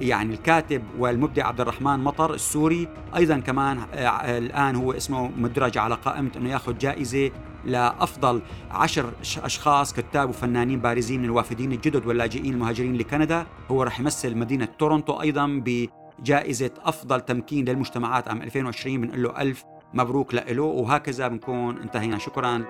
يعني 0.00 0.34
الكاتب 0.34 0.82
والمبدع 0.98 1.46
عبد 1.46 1.60
الرحمن 1.60 2.00
مطر 2.00 2.34
السوري. 2.34 2.88
أيضا 3.16 3.38
كمان 3.38 3.78
آه، 3.94 4.38
الآن 4.38 4.76
هو 4.76 4.92
اسمه 4.92 5.30
مدرج 5.36 5.78
على 5.78 5.94
قائمة 5.94 6.30
إنه 6.36 6.50
يأخذ 6.50 6.78
جائزة 6.78 7.30
لأفضل 7.64 8.42
عشر 8.70 9.12
أشخاص 9.44 9.92
كتاب 9.94 10.28
وفنانين 10.28 10.80
بارزين 10.80 11.20
من 11.20 11.24
الوافدين 11.24 11.72
الجدد 11.72 12.06
واللاجئين 12.06 12.54
المهاجرين 12.54 12.96
لكندا. 12.96 13.46
هو 13.70 13.82
رح 13.82 14.00
يمثل 14.00 14.36
مدينة 14.36 14.68
تورونتو 14.78 15.20
أيضا 15.20 15.62
بجائزة 15.64 16.70
أفضل 16.84 17.20
تمكين 17.20 17.64
للمجتمعات 17.64 18.28
عام 18.28 18.42
2020 18.42 19.00
بنقول 19.00 19.22
له 19.22 19.42
ألف 19.42 19.64
مبروك 19.94 20.34
له 20.34 20.62
وهكذا 20.62 21.28
بنكون 21.28 21.78
انتهينا. 21.78 22.18
شكرا. 22.18 22.64